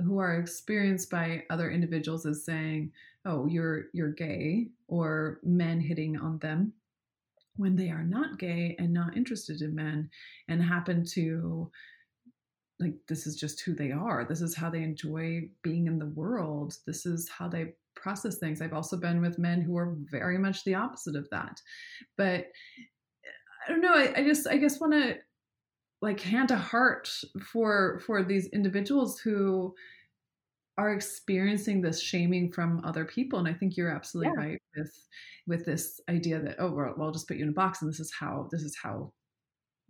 [0.00, 2.92] who are experienced by other individuals as saying,
[3.24, 6.72] "Oh, you're you're gay," or men hitting on them
[7.56, 10.08] when they are not gay and not interested in men
[10.48, 11.70] and happen to
[12.80, 14.24] like this is just who they are.
[14.24, 16.74] This is how they enjoy being in the world.
[16.86, 18.60] This is how they process things.
[18.60, 21.60] I've also been with men who are very much the opposite of that.
[22.16, 22.46] But
[23.64, 23.94] i don't know.
[23.94, 25.16] I, I just i guess want to
[26.00, 27.08] like hand a heart
[27.52, 29.74] for for these individuals who
[30.78, 35.08] are experiencing this shaming from other people and i think you're absolutely yeah, right with
[35.46, 37.90] with this idea that oh well, well i'll just put you in a box and
[37.90, 39.12] this is how this is how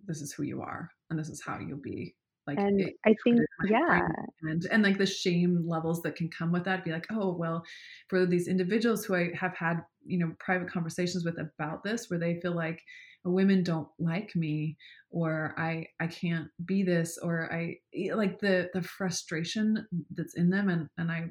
[0.04, 2.14] this is who you are and this is how you'll be
[2.46, 4.08] like and it, I think yeah,
[4.42, 7.62] and and like the shame levels that can come with that be like oh well
[8.08, 12.18] for these individuals who i have had you know private conversations with about this where
[12.18, 12.80] they feel like
[13.24, 14.76] women don't like me
[15.10, 17.76] or i i can't be this or i
[18.14, 19.86] like the the frustration
[20.16, 21.24] that's in them and and i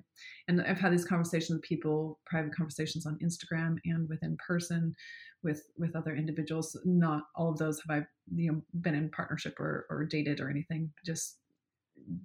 [0.47, 4.95] and i've had these conversations with people private conversations on instagram and within person
[5.43, 9.59] with with other individuals not all of those have i you know been in partnership
[9.59, 11.37] or or dated or anything just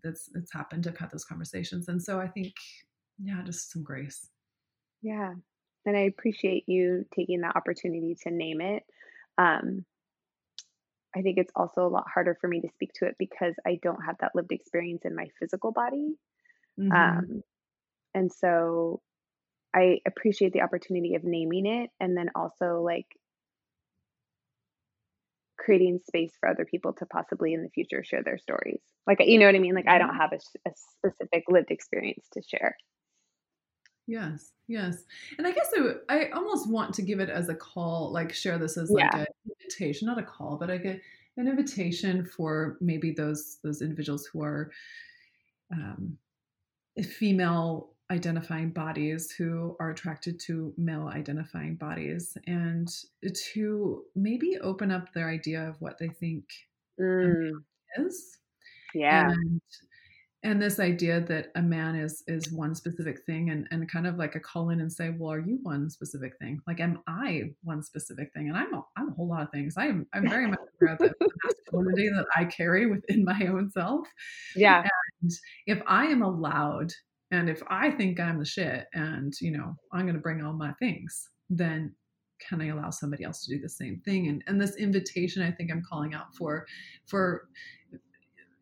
[0.03, 2.53] that's it's happened i've had those conversations and so i think
[3.23, 4.29] yeah just some grace
[5.07, 5.35] yeah.
[5.85, 8.83] And I appreciate you taking the opportunity to name it.
[9.39, 9.85] Um,
[11.15, 13.79] I think it's also a lot harder for me to speak to it because I
[13.83, 16.17] don't have that lived experience in my physical body.
[16.79, 16.93] mm-hmm.
[16.93, 17.43] Um,
[18.15, 19.01] and so
[19.77, 23.07] I appreciate the opportunity of naming it and then also like
[25.59, 28.81] creating space for other people to possibly in the future share their stories.
[29.07, 29.75] Like, you know what I mean?
[29.75, 32.77] Like, I don't have a, a specific lived experience to share.
[34.07, 35.05] Yes, yes.
[35.37, 35.73] And I guess
[36.09, 39.21] I almost want to give it as a call, like share this as like Yeah.
[39.21, 39.27] an
[39.61, 41.01] invitation, not a call, but like a,
[41.37, 44.71] an invitation for maybe those those individuals who are
[45.73, 46.17] um,
[47.03, 52.89] female identifying bodies who are attracted to male identifying bodies and
[53.55, 56.45] to maybe open up their idea of what they think
[57.01, 57.51] Mm,
[57.99, 58.39] is.
[58.95, 59.29] Yeah.
[59.31, 59.61] and
[60.43, 64.17] and this idea that a man is is one specific thing and and kind of
[64.17, 66.61] like a call in and say well are you one specific thing?
[66.67, 68.49] Like am i one specific thing?
[68.49, 69.75] And i'm a, I'm a whole lot of things.
[69.77, 74.07] I'm i'm very much aware of the masculinity that i carry within my own self.
[74.55, 74.87] Yeah.
[75.23, 75.31] and
[75.67, 76.93] if i am allowed
[77.31, 80.53] and if i think i'm the shit and you know i'm going to bring all
[80.53, 81.95] my things then
[82.39, 84.29] can i allow somebody else to do the same thing?
[84.29, 86.67] And and this invitation i think i'm calling out for
[87.07, 87.49] for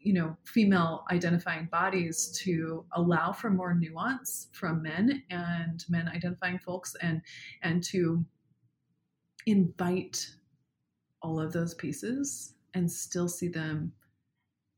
[0.00, 6.58] you know female identifying bodies to allow for more nuance from men and men identifying
[6.58, 7.22] folks and
[7.62, 8.24] and to
[9.46, 10.26] invite
[11.22, 13.92] all of those pieces and still see them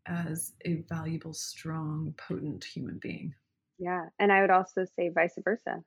[0.07, 3.35] as a valuable strong potent human being
[3.79, 4.07] Yeah.
[4.19, 5.83] And I would also say vice versa.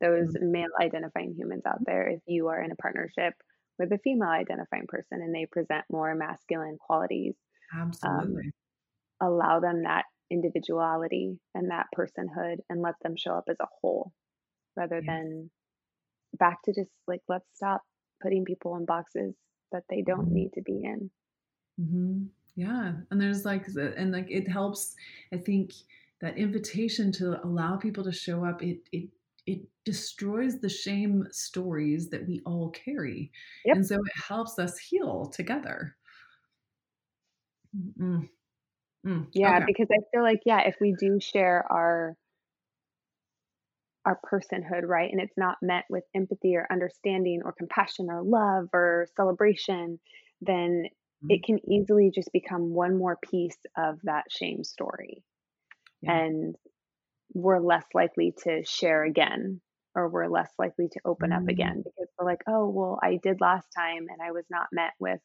[0.00, 3.34] Those male identifying humans out there, if you are in a partnership
[3.78, 7.34] with a female identifying person and they present more masculine qualities,
[7.74, 8.52] um, absolutely
[9.22, 14.12] allow them that individuality and that personhood and let them show up as a whole.
[14.76, 15.12] rather yeah.
[15.12, 15.50] than
[16.38, 17.82] back to just like let's stop
[18.22, 19.34] putting people in boxes
[19.70, 20.34] that they don't mm-hmm.
[20.34, 21.10] need to be in.
[21.80, 22.22] Mm-hmm.
[22.56, 23.66] Yeah, and there's like
[23.96, 24.94] and like it helps.
[25.32, 25.72] I think
[26.22, 28.62] that invitation to allow people to show up.
[28.62, 29.10] It it
[29.44, 33.32] it destroys the shame stories that we all carry,
[33.66, 33.76] yep.
[33.76, 35.96] and so it helps us heal together.
[38.00, 38.28] Mm.
[39.04, 39.26] Mm.
[39.32, 39.64] Yeah, okay.
[39.66, 42.16] because I feel like yeah, if we do share our
[44.04, 45.10] our personhood, right?
[45.10, 49.98] And it's not met with empathy or understanding or compassion or love or celebration,
[50.40, 51.30] then mm-hmm.
[51.30, 55.22] it can easily just become one more piece of that shame story.
[56.02, 56.16] Yeah.
[56.16, 56.56] And
[57.34, 59.60] we're less likely to share again
[59.94, 61.42] or we're less likely to open mm-hmm.
[61.42, 64.68] up again because we're like, oh, well, I did last time and I was not
[64.72, 65.20] met with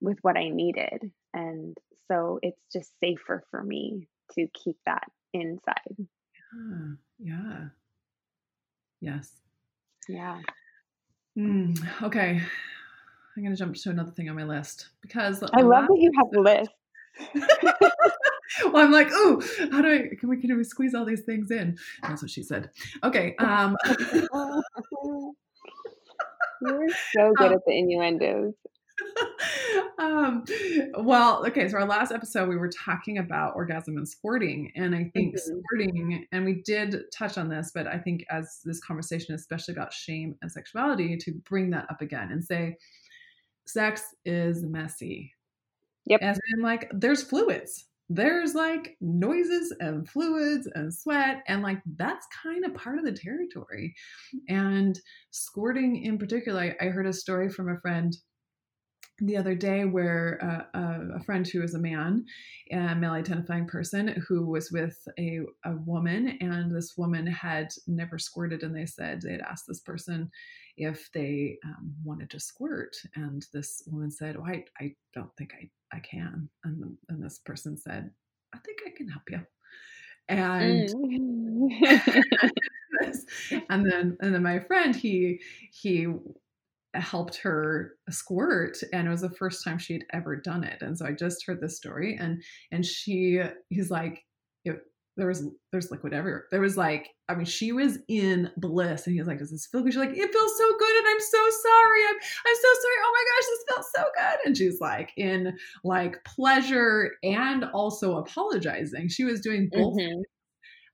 [0.00, 1.10] with what I needed.
[1.34, 1.76] And
[2.08, 5.96] so it's just safer for me to keep that inside.
[5.98, 6.94] Yeah.
[7.18, 7.64] Yeah.
[9.00, 9.30] Yes.
[10.08, 10.40] Yeah.
[11.36, 12.40] Mm, okay.
[13.36, 16.10] I'm going to jump to another thing on my list because I love that you
[16.16, 16.70] have a list.
[18.64, 21.50] well, I'm like, oh, how do I can we can we squeeze all these things
[21.50, 21.76] in?
[22.02, 22.70] That's what she said.
[23.04, 23.34] Okay.
[23.38, 23.76] Um
[26.60, 28.54] You're so good um, at the innuendos.
[29.98, 30.44] um,
[30.98, 31.68] well, okay.
[31.68, 35.58] So our last episode, we were talking about orgasm and squirting, and I think mm-hmm.
[35.60, 39.92] squirting, and we did touch on this, but I think as this conversation, especially about
[39.92, 42.76] shame and sexuality, to bring that up again and say,
[43.66, 45.32] sex is messy.
[46.06, 46.20] Yep.
[46.22, 47.84] As in, like, there's fluids.
[48.08, 53.12] There's like noises and fluids and sweat, and like that's kind of part of the
[53.12, 53.94] territory.
[54.48, 54.98] And
[55.30, 58.16] squirting in particular, I, I heard a story from a friend
[59.20, 62.24] the other day where uh, uh, a friend who is a man,
[62.70, 68.18] a male identifying person, who was with a, a woman, and this woman had never
[68.18, 70.30] squirted, and they said they'd asked this person
[70.78, 75.52] if they um, wanted to squirt, and this woman said, "Oh, I, I don't think
[75.54, 78.10] I, I can," and, and this person said,
[78.54, 79.40] "I think I can help you."
[80.28, 81.68] and mm.
[83.70, 85.40] and then and then my friend he
[85.72, 86.06] he
[86.94, 91.06] helped her squirt and it was the first time she'd ever done it and so
[91.06, 94.24] i just heard this story and and she he's like
[94.64, 94.80] it,
[95.18, 96.46] there was there's liquid everywhere.
[96.50, 99.66] There was like i mean she was in bliss and he was like does this
[99.70, 99.92] feel good?
[99.92, 102.02] She's like it feels so good and i'm so sorry.
[102.08, 102.96] I'm i'm so sorry.
[103.04, 104.46] Oh my gosh this felt so good.
[104.46, 109.08] And she's like in like pleasure and also apologizing.
[109.08, 110.20] She was doing both mm-hmm.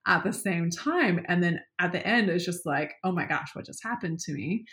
[0.07, 1.25] at the same time.
[1.29, 4.33] And then at the end, it's just like, oh my gosh, what just happened to
[4.33, 4.65] me?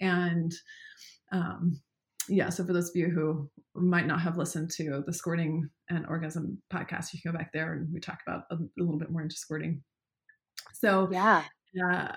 [0.00, 0.52] And
[1.32, 1.80] um,
[2.28, 6.06] yeah, so for those of you who might not have listened to the squirting and
[6.06, 9.10] orgasm podcast, you can go back there and we talk about a, a little bit
[9.10, 9.82] more into squirting.
[10.74, 11.44] So yeah.
[11.82, 12.12] Uh,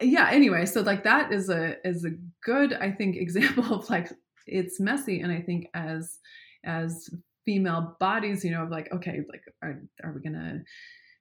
[0.00, 2.10] yeah anyway so like that is a is a
[2.44, 4.10] good i think example of like
[4.46, 6.18] it's messy and i think as
[6.64, 7.08] as
[7.44, 10.60] female bodies you know of like okay like are, are we gonna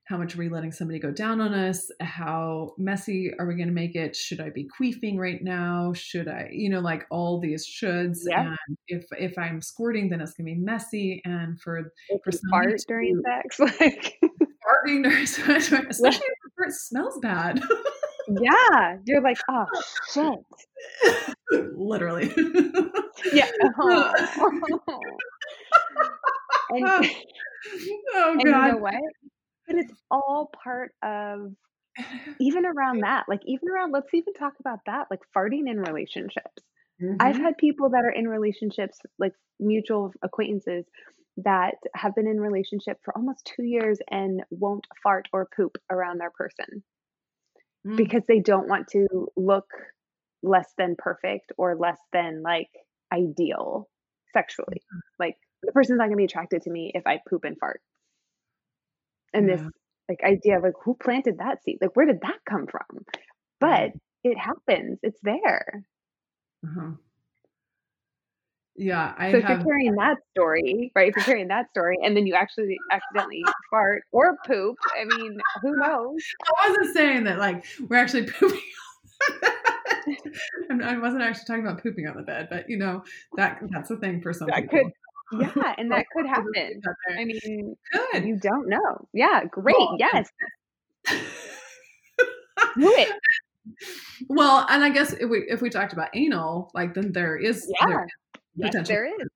[0.07, 1.91] how much are we letting somebody go down on us?
[1.99, 4.15] How messy are we going to make it?
[4.15, 5.91] Should I be queefing right now?
[5.93, 8.19] Should I, you know, like all these shoulds.
[8.25, 8.55] Yeah.
[8.67, 11.21] And if if I'm squirting, then it's going to be messy.
[11.25, 17.19] And for if for fart during sex, like farting during sex, especially if it smells
[17.21, 17.61] bad.
[18.29, 19.65] yeah, you're like, oh
[20.13, 21.35] shit.
[21.75, 22.33] Literally.
[23.33, 23.49] yeah.
[23.79, 24.13] Oh.
[26.69, 27.01] and, oh,
[28.13, 28.31] God.
[28.31, 28.95] and you know what?
[29.67, 31.51] But it's all part of
[32.39, 36.63] even around that, like even around, let's even talk about that, like farting in relationships.
[37.01, 37.15] Mm-hmm.
[37.19, 40.85] I've had people that are in relationships, like mutual acquaintances,
[41.37, 46.19] that have been in relationship for almost two years and won't fart or poop around
[46.19, 46.83] their person
[47.85, 47.95] mm.
[47.95, 49.67] because they don't want to look
[50.41, 52.69] less than perfect or less than like
[53.13, 53.87] ideal
[54.33, 54.77] sexually.
[54.77, 54.99] Mm-hmm.
[55.19, 57.81] Like the person's not going to be attracted to me if I poop and fart
[59.33, 59.55] and yeah.
[59.55, 59.65] this
[60.09, 61.77] like idea of like who planted that seed?
[61.81, 63.05] Like where did that come from?
[63.59, 63.91] But
[64.23, 64.99] it happens.
[65.03, 65.85] It's there.
[66.65, 66.91] Uh-huh.
[68.75, 69.43] yeah I so have...
[69.43, 72.77] if you're carrying that story right if you're carrying that story and then you actually
[72.91, 76.23] accidentally fart or poop i mean who knows?
[76.47, 78.59] i wasn't saying that like we're actually pooping
[80.83, 83.03] I wasn't actually talking about pooping on the bed, but you know
[83.35, 84.79] that that's a thing for some that people.
[84.79, 84.91] Could,
[85.31, 86.81] yeah, and that could happen.
[87.17, 88.25] I mean, good.
[88.25, 89.07] You don't know.
[89.13, 89.75] Yeah, great.
[89.77, 90.29] Well, yes.
[91.07, 91.17] Do
[92.77, 93.11] it.
[94.29, 97.69] Well, and I guess if we if we talked about anal, like then there is
[97.81, 98.07] yeah, there,
[98.55, 98.95] yes, potential.
[98.95, 99.27] there is.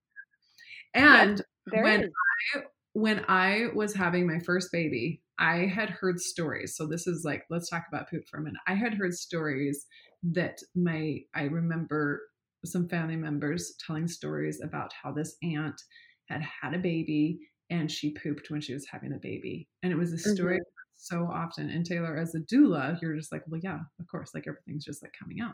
[0.94, 2.10] And yes, when is.
[2.56, 2.62] I
[2.94, 6.76] when I was having my first baby, I had heard stories.
[6.76, 8.62] So this is like, let's talk about poop for a minute.
[8.68, 9.86] I had heard stories
[10.24, 12.22] that my, I remember
[12.66, 15.82] some family members telling stories about how this aunt
[16.28, 17.40] had had a baby
[17.70, 19.68] and she pooped when she was having the baby.
[19.82, 20.92] And it was a story mm-hmm.
[20.98, 21.70] so often.
[21.70, 25.02] And Taylor, as a doula, you're just like, well, yeah, of course, like everything's just
[25.02, 25.54] like coming out.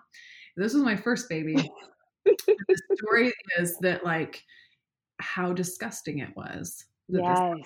[0.57, 1.55] This was my first baby.
[2.25, 4.43] the story is that like
[5.19, 6.83] how disgusting it was.
[7.07, 7.57] Yes.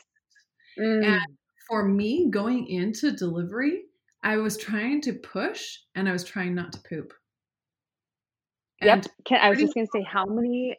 [0.79, 1.05] Mm.
[1.05, 1.21] And
[1.67, 3.83] for me, going into delivery,
[4.23, 7.13] I was trying to push and I was trying not to poop.
[8.81, 9.05] And yep.
[9.25, 10.77] Can, I was just going to say how many.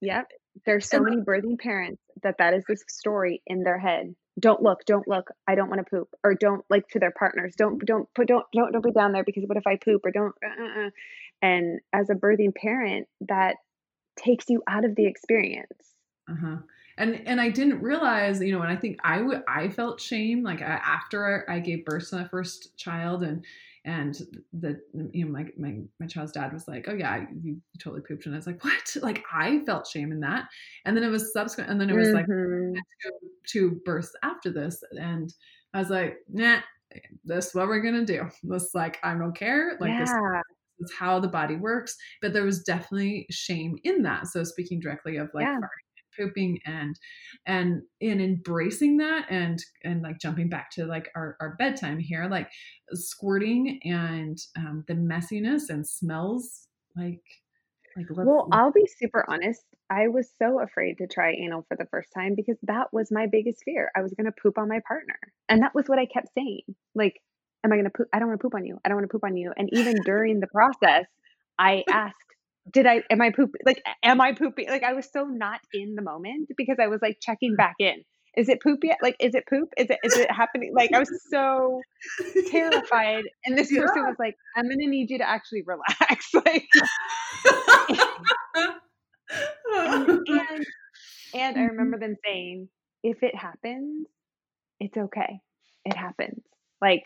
[0.00, 0.26] Yep.
[0.64, 4.14] There's so many birthing parents that that is this story in their head.
[4.38, 5.30] Don't look, don't look.
[5.46, 7.54] I don't want to poop, or don't like to their partners.
[7.56, 10.10] Don't don't put don't don't don't be down there because what if I poop or
[10.10, 10.34] don't.
[10.44, 10.90] Uh, uh, uh.
[11.42, 13.56] And as a birthing parent, that
[14.16, 15.72] takes you out of the experience.
[16.30, 16.56] Uh huh
[16.96, 20.42] and and I didn't realize, you know, and I think I would I felt shame
[20.42, 23.44] like I, after I gave birth to my first child, and
[23.84, 24.18] and
[24.52, 24.80] the
[25.12, 28.34] you know my my my child's dad was like, oh yeah, you totally pooped, and
[28.34, 28.96] I was like, what?
[29.02, 30.46] Like I felt shame in that,
[30.84, 32.72] and then it was subsequent, and then it was mm-hmm.
[32.72, 32.82] like
[33.46, 35.32] two births after this, and
[35.74, 36.60] I was like, nah,
[37.24, 38.28] this is what we're gonna do.
[38.42, 40.00] This like I don't care, like yeah.
[40.00, 40.10] this
[40.80, 41.96] is how the body works.
[42.22, 44.28] But there was definitely shame in that.
[44.28, 45.58] So speaking directly of like yeah
[46.16, 46.98] pooping and
[47.46, 52.26] and in embracing that and and like jumping back to like our, our bedtime here
[52.30, 52.48] like
[52.92, 57.22] squirting and um, the messiness and smells like
[57.96, 61.86] like well i'll be super honest i was so afraid to try anal for the
[61.86, 64.80] first time because that was my biggest fear i was going to poop on my
[64.86, 66.62] partner and that was what i kept saying
[66.94, 67.20] like
[67.64, 69.08] am i going to poop i don't want to poop on you i don't want
[69.08, 71.06] to poop on you and even during the process
[71.58, 72.16] i asked
[72.70, 75.94] did I am I pooping like am I pooping like I was so not in
[75.94, 77.56] the moment because I was like checking mm.
[77.56, 78.04] back in.
[78.36, 78.98] Is it poop yet?
[79.02, 79.68] Like is it poop?
[79.76, 80.72] Is it is it happening?
[80.74, 81.80] Like I was so
[82.50, 83.24] terrified.
[83.44, 83.82] And this yeah.
[83.82, 86.30] person was like, I'm gonna need you to actually relax.
[86.34, 86.66] like
[89.70, 90.66] and, and,
[91.34, 92.68] and I remember them saying,
[93.02, 94.06] if it happens,
[94.80, 95.38] it's okay.
[95.84, 96.42] It happens.
[96.80, 97.04] Like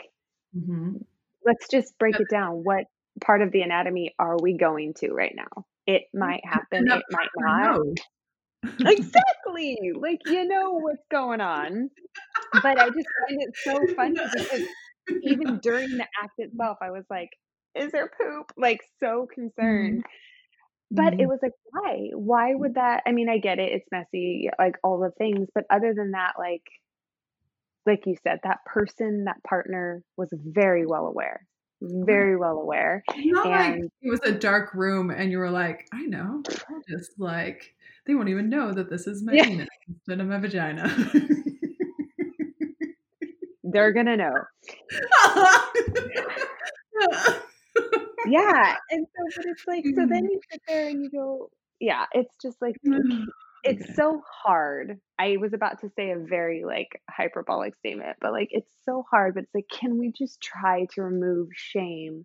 [0.56, 0.98] mm-hmm.
[1.44, 2.62] let's just break it down.
[2.64, 2.84] What
[3.20, 5.64] part of the anatomy are we going to right now?
[5.86, 7.80] It might happen, it might not.
[8.80, 9.78] exactly.
[9.94, 11.90] Like you know what's going on.
[12.62, 14.62] But I just find it so funny because
[15.22, 17.30] even during the act itself, I was like,
[17.74, 18.52] is there poop?
[18.56, 20.00] Like so concerned.
[20.00, 20.96] Mm-hmm.
[20.96, 21.20] But mm-hmm.
[21.20, 22.10] it was like, why?
[22.14, 23.02] Why would that?
[23.06, 23.72] I mean, I get it.
[23.72, 25.48] It's messy, like all the things.
[25.54, 26.62] But other than that, like,
[27.86, 31.46] like you said, that person, that partner was very well aware
[31.80, 33.02] very well aware.
[33.16, 36.42] Not and like it was a dark room and you were like, I know.
[36.48, 37.74] I'll just like
[38.06, 39.44] they won't even know that this is my yeah.
[39.44, 40.92] penis instead of my vagina.
[43.64, 44.32] They're gonna know.
[48.26, 48.76] yeah.
[48.90, 50.30] And so but it's like so then mm.
[50.30, 51.50] you sit there and you go,
[51.80, 52.76] yeah, it's just like
[53.64, 53.92] it's okay.
[53.94, 55.00] so hard.
[55.18, 59.34] I was about to say a very like hyperbolic statement, but like it's so hard,
[59.34, 62.24] but it's like can we just try to remove shame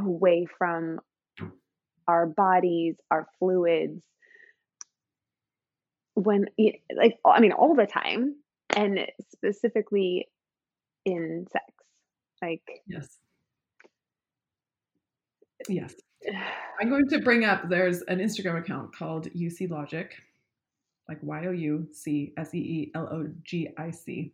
[0.00, 1.00] away from
[2.08, 4.02] our bodies, our fluids
[6.14, 6.46] when
[6.96, 8.36] like I mean all the time
[8.74, 9.00] and
[9.30, 10.28] specifically
[11.04, 11.64] in sex.
[12.42, 13.18] Like Yes.
[15.68, 15.94] Yes.
[16.80, 20.12] I'm going to bring up there's an Instagram account called UC Logic
[21.08, 24.32] like Y O U C S E E L O G I C.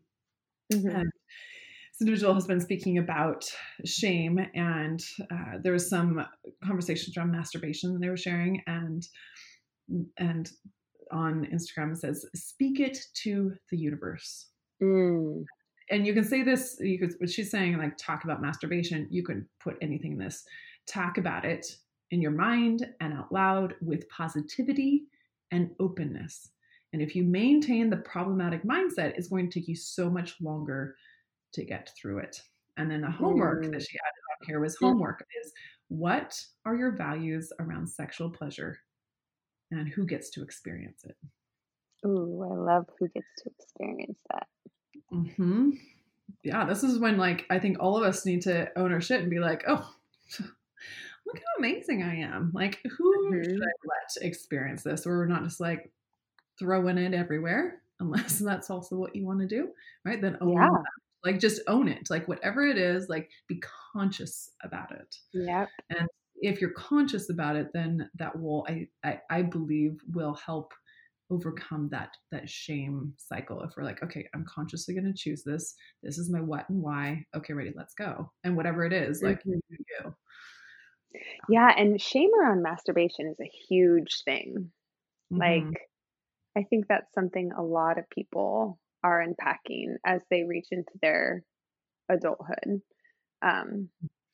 [0.73, 0.89] Mm-hmm.
[0.89, 1.12] And
[1.93, 3.45] this individual has been speaking about
[3.85, 6.25] shame, and uh, there was some
[6.64, 9.07] conversations around masturbation that they were sharing, and
[10.18, 10.51] and
[11.11, 14.49] on Instagram it says, "Speak it to the universe."
[14.83, 15.45] Mm.
[15.91, 16.76] And you can say this.
[16.80, 17.14] You could.
[17.18, 19.07] What she's saying, like, talk about masturbation.
[19.11, 20.45] You can put anything in this.
[20.87, 21.67] Talk about it
[22.11, 25.05] in your mind and out loud with positivity
[25.51, 26.51] and openness.
[26.93, 30.97] And if you maintain the problematic mindset, it's going to take you so much longer
[31.55, 32.41] to get through it.
[32.77, 33.73] And then the homework mm.
[33.73, 35.53] that she added on here was homework is
[35.89, 38.79] what are your values around sexual pleasure
[39.71, 41.17] and who gets to experience it?
[42.07, 44.47] Ooh, I love who gets to experience that.
[45.13, 45.71] Mm-hmm.
[46.43, 49.21] Yeah, this is when like I think all of us need to own our shit
[49.21, 49.95] and be like, oh,
[51.27, 52.51] look how amazing I am.
[52.55, 53.43] Like, who mm-hmm.
[53.43, 55.07] should I let experience this?
[55.07, 55.91] Or we're not just like,
[56.58, 59.68] throwing it everywhere unless that's also what you want to do
[60.04, 60.20] right?
[60.20, 60.70] Then own yeah.
[61.24, 62.08] like just own it.
[62.11, 63.62] Like whatever it is like be
[63.92, 65.14] conscious about it.
[65.33, 66.08] Yeah and
[66.42, 70.74] if you're conscious about it then that will I, I i believe will help
[71.30, 75.74] overcome that that shame cycle if we're like okay i'm consciously going to choose this.
[76.03, 77.24] This is my what and why.
[77.34, 78.30] Okay ready let's go.
[78.45, 79.53] And whatever it is like mm-hmm.
[80.04, 80.14] you
[81.49, 84.70] yeah and shame around masturbation is a huge thing.
[85.33, 85.38] Mm-hmm.
[85.38, 85.80] like
[86.57, 91.42] i think that's something a lot of people are unpacking as they reach into their
[92.08, 92.80] adulthood
[93.42, 93.88] um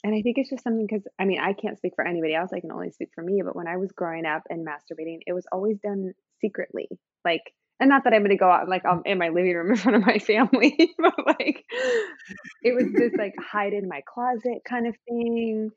[0.04, 2.50] and I think it's just something because I mean, I can't speak for anybody else.
[2.54, 3.42] I can only speak for me.
[3.44, 6.88] But when I was growing up and masturbating, it was always done secretly.
[7.24, 7.42] Like,
[7.80, 9.76] and not that I'm going to go out like um, in my living room in
[9.76, 11.64] front of my family, but like
[12.62, 15.70] it was this like hide in my closet kind of thing.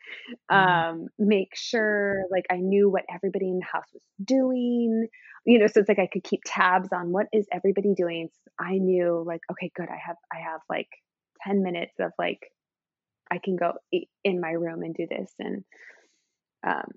[0.52, 0.56] Mm-hmm.
[0.56, 5.08] Um, make sure like I knew what everybody in the house was doing.
[5.46, 8.30] You know, so it's like I could keep tabs on what is everybody doing.
[8.32, 9.90] So I knew like, okay, good.
[9.90, 10.90] I have I have like
[11.46, 12.40] 10 minutes of like
[13.32, 13.74] I can go
[14.24, 15.64] in my room and do this and
[16.68, 16.92] um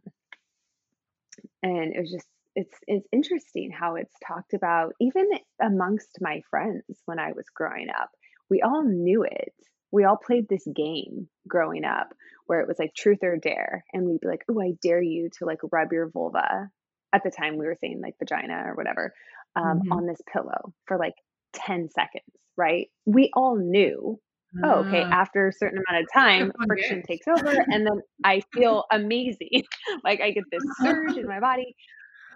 [1.63, 2.27] and it was just
[2.57, 5.29] it's it's interesting how it's talked about even
[5.63, 8.11] amongst my friends when I was growing up.
[8.51, 9.55] We all knew it.
[9.91, 12.09] We all played this game growing up
[12.47, 15.31] where it was like truth or dare and we'd be like, "Oh, I dare you
[15.39, 16.71] to like rub your vulva."
[17.13, 19.15] At the time we were saying like vagina or whatever
[19.57, 19.93] um, mm-hmm.
[19.93, 21.15] on this pillow for like
[21.55, 22.25] 10 seconds,
[22.57, 22.89] right?
[23.07, 24.19] We all knew
[24.63, 25.11] oh, okay, ah.
[25.13, 29.65] after a certain amount of time, friction takes over, and then I feel amazing.
[30.05, 31.75] like I get this surge in my body.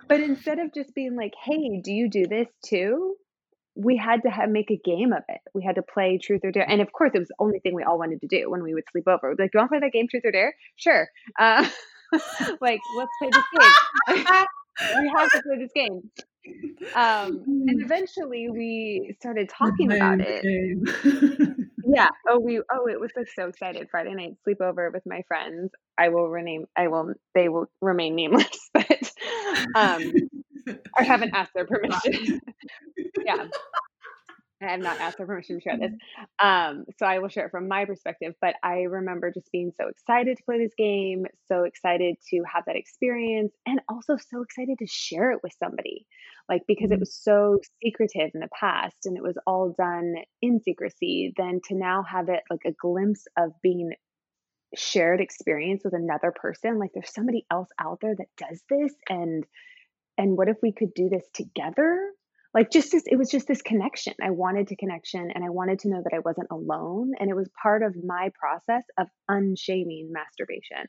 [0.08, 3.16] But instead of just being like, hey, do you do this too?
[3.74, 5.40] We had to have, make a game of it.
[5.54, 6.68] We had to play truth or dare.
[6.68, 8.74] And of course, it was the only thing we all wanted to do when we
[8.74, 9.28] would sleep over.
[9.28, 10.54] We'd be like, do you want to play that game, truth or dare?
[10.76, 11.08] Sure.
[11.38, 11.68] Uh,
[12.60, 14.16] like, let's play this game.
[15.00, 16.10] we have to play this game.
[16.94, 20.44] Um, and eventually we started talking about it.
[21.86, 22.08] yeah.
[22.28, 22.60] Oh, we.
[22.72, 23.88] Oh, it was like so excited.
[23.90, 25.70] Friday night sleepover with my friends.
[25.98, 26.66] I will rename.
[26.76, 27.12] I will.
[27.34, 29.12] They will remain nameless, but
[29.74, 30.12] um,
[30.96, 32.40] I haven't asked their permission.
[33.24, 33.46] yeah.
[34.60, 35.92] I have not asked for permission to share this.
[36.40, 38.34] Um, so I will share it from my perspective.
[38.40, 42.64] But I remember just being so excited to play this game, so excited to have
[42.66, 46.06] that experience, and also so excited to share it with somebody.
[46.48, 47.00] Like, because it mm-hmm.
[47.00, 51.76] was so secretive in the past and it was all done in secrecy, then to
[51.76, 53.92] now have it like a glimpse of being
[54.76, 59.44] shared experience with another person like there's somebody else out there that does this and
[60.18, 62.10] and what if we could do this together?
[62.52, 64.14] Like just this it was just this connection.
[64.20, 67.36] I wanted to connection and i wanted to know that i wasn't alone and it
[67.36, 70.88] was part of my process of unshaming masturbation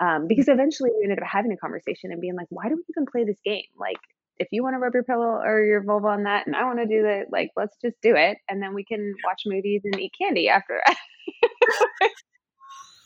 [0.00, 2.82] um, because eventually we ended up having a conversation and being like why do we
[2.88, 3.64] even play this game?
[3.78, 3.98] Like
[4.38, 6.78] if you want to rub your pillow or your vulva on that and i want
[6.78, 10.00] to do that like let's just do it and then we can watch movies and
[10.00, 10.80] eat candy after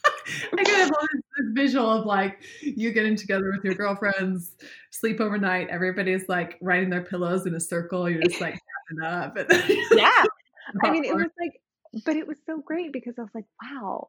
[0.59, 4.57] I can have this, this visual of like you getting together with your girlfriends,
[4.91, 5.69] sleep overnight.
[5.69, 8.09] Everybody's like writing their pillows in a circle.
[8.09, 8.59] You're just like
[9.03, 9.37] up.
[9.93, 10.25] yeah.
[10.83, 11.61] I mean, it was like,
[12.05, 14.09] but it was so great because I was like, wow,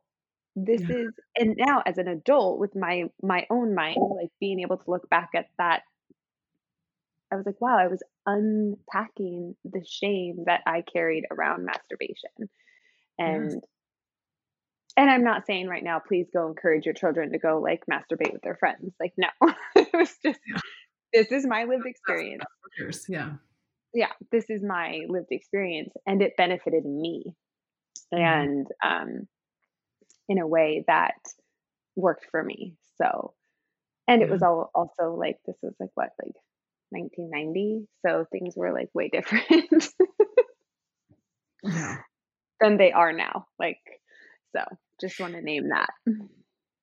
[0.55, 0.95] this yeah.
[0.95, 4.91] is, and now as an adult with my my own mind, like being able to
[4.91, 5.83] look back at that,
[7.31, 12.49] I was like, wow, I was unpacking the shame that I carried around masturbation,
[13.17, 13.61] and yes
[14.97, 18.31] and I'm not saying right now, please go encourage your children to go like masturbate
[18.31, 18.93] with their friends.
[18.99, 19.27] Like, no,
[19.75, 20.59] it was just, yeah.
[21.13, 22.43] this is my lived experience.
[23.09, 23.33] Yeah.
[23.93, 24.11] Yeah.
[24.31, 27.35] This is my lived experience and it benefited me.
[28.13, 28.23] Mm-hmm.
[28.23, 29.27] And, um,
[30.29, 31.15] in a way that
[31.95, 32.75] worked for me.
[33.01, 33.33] So,
[34.07, 36.35] and it was all also like, this was like what, like
[36.89, 37.87] 1990.
[38.05, 39.89] So things were like way different
[41.63, 41.97] yeah.
[42.61, 43.45] than they are now.
[43.59, 43.79] Like,
[44.55, 44.63] so
[45.01, 45.89] just want to name that.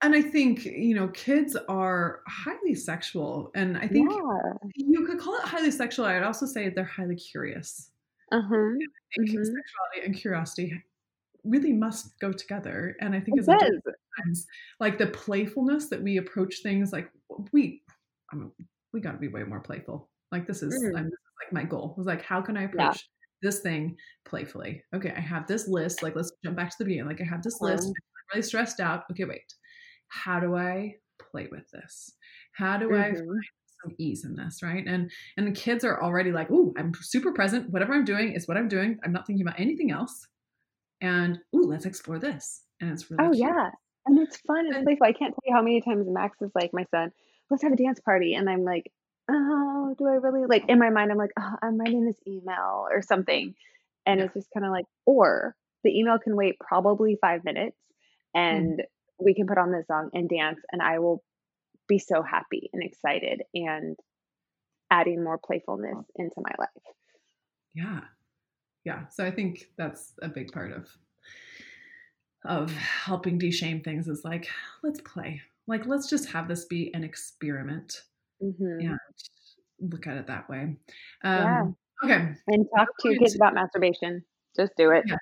[0.03, 3.53] And I think, you know, kids are highly sexual.
[3.55, 4.53] And I think yeah.
[4.75, 6.07] you could call it highly sexual.
[6.07, 7.91] I'd also say they're highly curious.
[8.33, 8.55] Uh-huh.
[8.55, 9.27] Mm-hmm.
[9.27, 10.83] Sexuality and curiosity
[11.45, 12.97] really must go together.
[13.01, 13.49] And I think it
[14.29, 14.47] as
[14.81, 17.11] like the playfulness that we approach things like
[17.53, 17.83] we,
[18.33, 18.51] I mean,
[18.93, 20.09] we got to be way more playful.
[20.33, 20.93] Like this is, mm.
[20.95, 23.09] this is like my goal was like, how can I approach
[23.43, 24.83] this thing playfully.
[24.95, 26.03] Okay, I have this list.
[26.03, 27.09] Like, let's jump back to the beginning.
[27.09, 27.87] Like, I have this list.
[27.87, 27.93] I'm
[28.33, 29.05] really stressed out.
[29.11, 29.53] Okay, wait.
[30.09, 32.13] How do I play with this?
[32.53, 33.03] How do mm-hmm.
[33.03, 33.45] I find
[33.83, 34.63] some ease in this?
[34.63, 34.85] Right.
[34.87, 37.71] And and the kids are already like, ooh, I'm super present.
[37.71, 38.99] Whatever I'm doing is what I'm doing.
[39.05, 40.27] I'm not thinking about anything else.
[41.01, 42.63] And ooh, let's explore this.
[42.81, 43.45] And it's really oh cute.
[43.49, 43.71] yeah,
[44.07, 44.67] and it's fun.
[44.67, 45.07] It's playful.
[45.07, 47.11] I can't tell you how many times Max is like, my son,
[47.51, 48.91] let's have a dance party, and I'm like,
[49.31, 51.11] oh, do I really like in my mind?
[51.11, 53.55] I'm like, oh, I'm writing this email or something.
[54.07, 54.27] And yeah.
[54.27, 55.55] it's just kind of like, or
[55.85, 57.77] the email can wait probably five minutes
[58.37, 58.41] mm.
[58.41, 58.85] and mm.
[59.19, 61.23] we can put on this song and dance and I will
[61.89, 63.43] be so happy and excited.
[63.55, 63.97] And
[64.93, 66.69] adding more playfulness into my life.
[67.75, 68.01] Yeah.
[68.85, 69.09] Yeah.
[69.09, 70.89] So I think that's a big part of
[72.45, 74.49] of helping de-shame things is like
[74.83, 78.03] let's play like let's just have this be an experiment
[78.43, 78.81] mm-hmm.
[78.81, 78.99] and
[79.91, 80.77] look at it that way.
[81.25, 82.15] Um, yeah.
[82.17, 82.35] okay.
[82.49, 84.25] And talk to your kids about masturbation.
[84.57, 85.05] Just do it.
[85.07, 85.17] Yeah.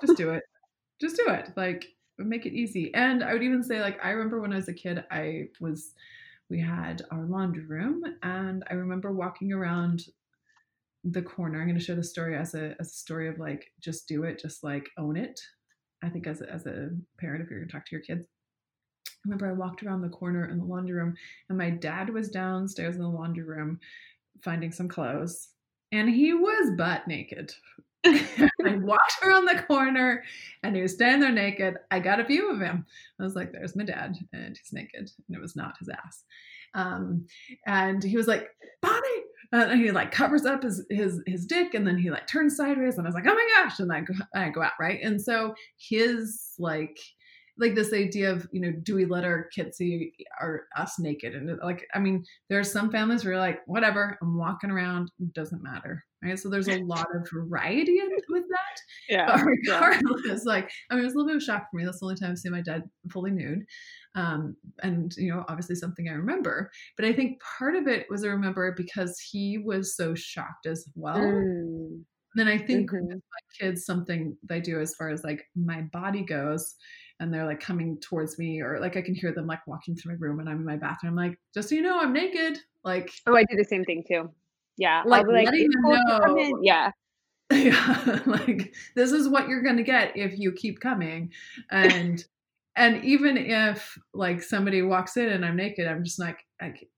[0.00, 0.42] just do it.
[1.00, 1.50] Just do it.
[1.56, 1.86] Like
[2.18, 2.92] make it easy.
[2.94, 5.94] And i would even say like i remember when i was a kid i was
[6.50, 10.02] we had our laundry room and i remember walking around
[11.04, 11.60] the corner.
[11.60, 14.24] I'm going to share the story as a, as a story of like just do
[14.24, 15.40] it just like own it.
[16.02, 18.26] I think as a, as a parent, if you're going to talk to your kids,
[19.18, 21.14] I remember I walked around the corner in the laundry room,
[21.48, 23.80] and my dad was downstairs in the laundry room
[24.42, 25.48] finding some clothes,
[25.92, 27.52] and he was butt naked.
[28.06, 30.22] I walked around the corner
[30.62, 31.74] and he was standing there naked.
[31.90, 32.86] I got a view of him.
[33.20, 36.24] I was like, there's my dad, and he's naked, and it was not his ass.
[36.74, 37.26] Um,
[37.66, 38.48] and he was like,
[38.80, 39.22] Bonnie,
[39.52, 42.98] and he like covers up his his his dick and then he like turns sideways
[42.98, 45.20] and I was like oh my gosh and I go, I go out right and
[45.20, 46.98] so his like
[47.58, 51.34] like this idea of you know do we let our kids see our us naked?
[51.34, 55.10] And like I mean there are some families where you're like whatever I'm walking around
[55.32, 56.04] doesn't matter.
[56.22, 56.38] Right?
[56.38, 58.80] So there's a lot of variety with that.
[59.08, 60.52] Yeah but regardless yeah.
[60.52, 61.84] like I mean it was a little bit of a shock for me.
[61.84, 63.64] That's the only time I've seen my dad fully nude.
[64.14, 66.70] Um, and you know obviously something i remember.
[66.96, 70.86] But i think part of it was i remember because he was so shocked as
[70.94, 71.18] well.
[71.18, 72.02] Mm.
[72.34, 73.06] then i think mm-hmm.
[73.06, 76.74] with my kids something they do as far as like my body goes
[77.20, 80.12] and they're like coming towards me or like i can hear them like walking through
[80.12, 82.58] my room and i'm in my bathroom I'm like just so you know i'm naked
[82.84, 84.30] like oh i do the same thing too.
[84.76, 86.58] Yeah like, like letting them know.
[86.62, 86.90] yeah.
[87.50, 91.32] Yeah like this is what you're gonna get if you keep coming
[91.70, 92.24] and
[92.78, 96.88] and even if like somebody walks in and I'm naked, I'm just like, like,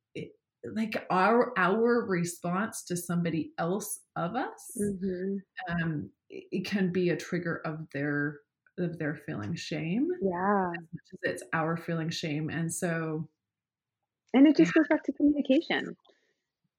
[0.75, 5.37] like our our response to somebody else of us, mm-hmm.
[5.71, 8.41] um, it, it can be a trigger of their
[8.79, 10.09] of their feeling shame.
[10.23, 13.29] Yeah, as as it's our feeling shame, and so,
[14.35, 14.81] and it just yeah.
[14.81, 15.97] goes back to communication.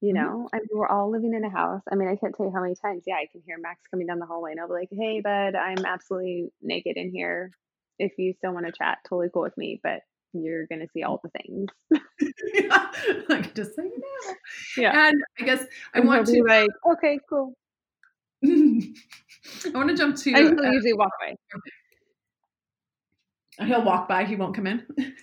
[0.01, 0.23] You mm-hmm.
[0.23, 0.49] know.
[0.53, 1.84] I mean, we're all living in a house.
[1.91, 4.07] I mean, I can't tell you how many times, yeah, I can hear Max coming
[4.07, 7.51] down the hallway and I'll be like, hey, bud, I'm absolutely naked in here
[8.01, 10.01] if you still want to chat, totally cool with me, but
[10.34, 11.69] you're gonna see all the things.
[12.53, 12.91] yeah,
[13.30, 14.34] like just so you know.
[14.77, 15.07] Yeah.
[15.07, 17.53] And I guess I and want to like, okay, cool.
[18.43, 20.34] I want to jump to.
[20.34, 21.35] I uh, usually walk away.
[23.65, 24.25] He'll walk by.
[24.25, 24.85] He won't come in.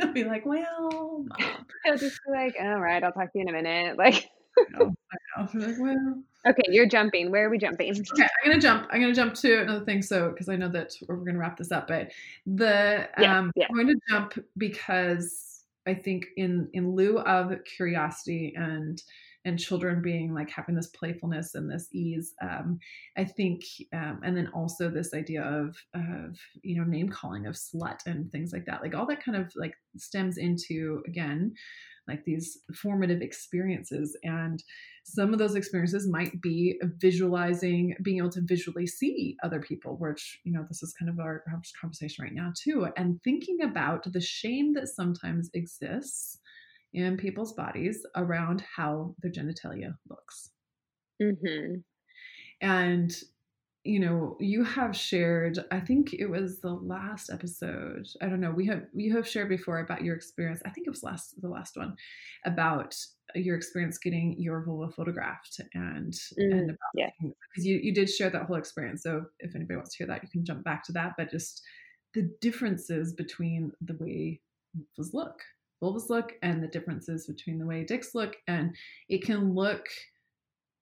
[0.00, 1.66] He'll be like, "Well," mom.
[1.84, 4.78] he'll just be like, "All right, I'll talk to you in a minute." Like, I
[4.78, 5.66] know, I know.
[5.66, 7.30] Like, well, Okay, you're jumping.
[7.30, 7.92] Where are we jumping?
[8.12, 8.86] Okay, I'm gonna jump.
[8.90, 10.00] I'm gonna jump to another thing.
[10.00, 12.12] So, because I know that we're gonna wrap this up, but
[12.46, 13.66] the yeah, um, yeah.
[13.68, 19.02] I'm going to jump because I think in in lieu of curiosity and
[19.46, 22.78] and children being like having this playfulness and this ease um,
[23.16, 23.62] i think
[23.94, 28.30] um, and then also this idea of of you know name calling of slut and
[28.30, 31.52] things like that like all that kind of like stems into again
[32.08, 34.16] like these formative experiences.
[34.22, 34.62] And
[35.04, 40.40] some of those experiences might be visualizing, being able to visually see other people, which,
[40.44, 41.44] you know, this is kind of our
[41.80, 42.88] conversation right now, too.
[42.96, 46.38] And thinking about the shame that sometimes exists
[46.92, 50.50] in people's bodies around how their genitalia looks.
[51.22, 51.76] Mm-hmm.
[52.60, 53.16] And
[53.86, 58.50] you know you have shared i think it was the last episode i don't know
[58.50, 61.48] we have you have shared before about your experience i think it was last the
[61.48, 61.94] last one
[62.44, 62.96] about
[63.36, 68.10] your experience getting your vulva photographed and mm, and about yeah because you, you did
[68.10, 70.82] share that whole experience so if anybody wants to hear that you can jump back
[70.82, 71.62] to that but just
[72.14, 74.40] the differences between the way
[74.98, 75.38] vulvas look
[75.82, 78.74] vulvas look and the differences between the way dicks look and
[79.08, 79.88] it can look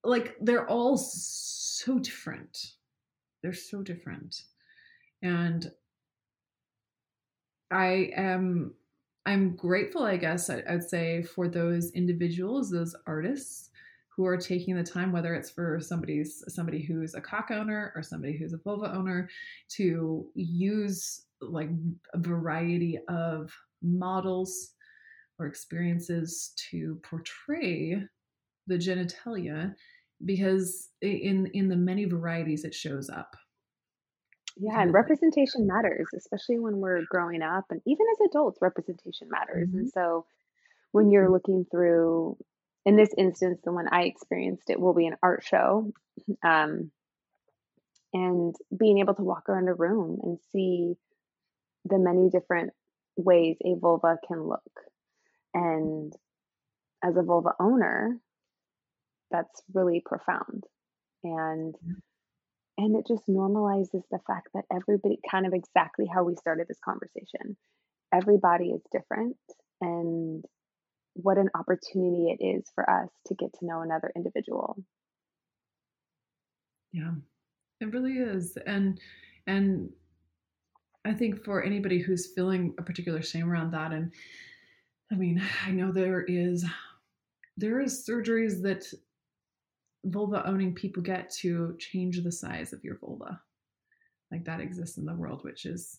[0.04, 2.74] like they're all so different
[3.44, 4.44] they're so different.
[5.22, 5.70] And
[7.70, 8.72] I am
[9.26, 13.70] I'm grateful, I guess I, would say, for those individuals, those artists
[14.08, 18.02] who are taking the time, whether it's for somebody's somebody who's a cock owner or
[18.02, 19.28] somebody who's a vulva owner,
[19.70, 21.68] to use like
[22.14, 23.52] a variety of
[23.82, 24.70] models
[25.38, 28.00] or experiences to portray
[28.66, 29.74] the genitalia
[30.24, 33.36] because in in the many varieties it shows up.
[34.56, 39.68] Yeah and representation matters especially when we're growing up and even as adults representation matters.
[39.68, 39.78] Mm-hmm.
[39.78, 40.26] and so
[40.92, 42.36] when you're looking through
[42.86, 45.92] in this instance the one i experienced it will be an art show
[46.44, 46.90] um,
[48.12, 50.94] and being able to walk around a room and see
[51.84, 52.72] the many different
[53.16, 54.62] ways a vulva can look
[55.54, 56.12] and
[57.02, 58.18] as a vulva owner
[59.30, 60.64] that's really profound.
[61.22, 61.74] And
[62.76, 66.80] and it just normalizes the fact that everybody kind of exactly how we started this
[66.84, 67.56] conversation
[68.12, 69.36] everybody is different.
[69.80, 70.44] And
[71.14, 74.76] what an opportunity it is for us to get to know another individual.
[76.92, 77.14] Yeah
[77.80, 78.56] it really is.
[78.66, 79.00] And
[79.46, 79.90] and
[81.04, 84.10] i think for anybody who's feeling a particular shame around that and
[85.14, 86.66] i mean i know there is
[87.56, 88.84] there is surgeries that
[90.06, 93.40] vulva owning people get to change the size of your vulva.
[94.30, 95.98] Like that exists in the world which is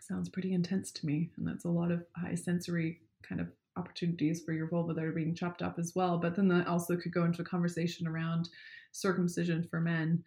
[0.00, 4.42] sounds pretty intense to me and that's a lot of high sensory kind of opportunities
[4.44, 6.18] for your vulva that are being chopped up as well.
[6.18, 8.50] But then that also could go into a conversation around
[8.92, 10.22] circumcision for men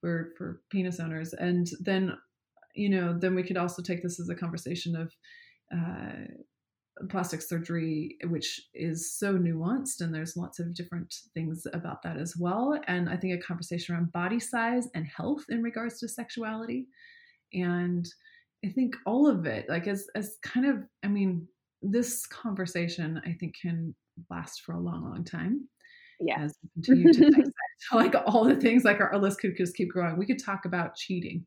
[0.00, 1.32] for for penis owners.
[1.32, 2.16] And then
[2.74, 5.12] you know then we could also take this as a conversation of
[5.74, 6.26] uh,
[7.08, 12.36] plastic surgery, which is so nuanced, and there's lots of different things about that as
[12.36, 12.78] well.
[12.86, 16.86] And I think a conversation around body size and health in regards to sexuality.
[17.52, 18.06] And
[18.64, 21.46] I think all of it, like as as kind of, I mean,
[21.82, 23.94] this conversation I think can
[24.30, 25.68] last for a long, long time.
[26.20, 26.40] Yeah.
[26.40, 27.50] As we continue to dissect
[27.92, 30.16] like all the things, like our, our list could just keep growing.
[30.16, 31.44] We could talk about cheating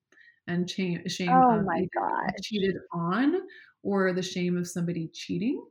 [0.48, 3.36] and shame, shame oh my god cheated on
[3.84, 5.64] or the shame of somebody cheating.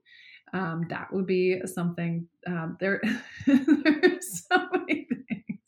[0.52, 2.26] Um, that would be something.
[2.46, 3.02] Um, there,
[3.46, 5.60] there's so many things.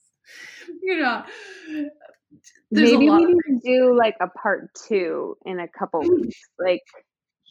[0.82, 1.24] You know,
[2.70, 6.82] maybe we need to do like a part two in a couple weeks, like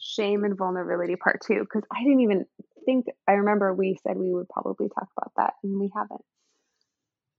[0.00, 2.46] shame and vulnerability part two, because I didn't even
[2.84, 3.06] think.
[3.28, 6.24] I remember we said we would probably talk about that, and we haven't.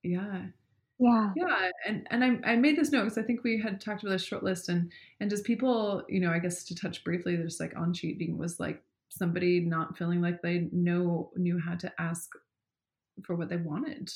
[0.03, 0.43] Yeah,
[0.99, 1.31] yeah.
[1.35, 4.15] Yeah and and i, I made this note because i think we had talked about
[4.15, 7.59] a short list and and just people you know i guess to touch briefly just
[7.59, 12.29] like on cheating was like somebody not feeling like they know knew how to ask
[13.25, 14.07] for what they wanted.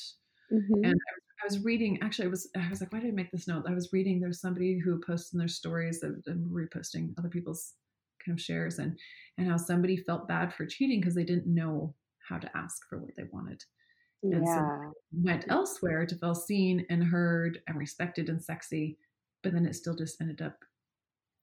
[0.52, 0.84] Mm-hmm.
[0.84, 3.32] and I, I, was reading actually i was i was like why did i make
[3.32, 3.64] this note?
[3.66, 7.72] I was reading there's somebody who posts in their stories and reposting other people's
[8.24, 8.98] kind of shares and
[9.38, 11.94] and how somebody felt bad for cheating because they didn't know
[12.28, 13.62] how to ask for what they wanted
[14.32, 14.56] and yeah.
[14.56, 18.96] so went elsewhere to feel seen and heard and respected and sexy
[19.42, 20.56] but then it still just ended up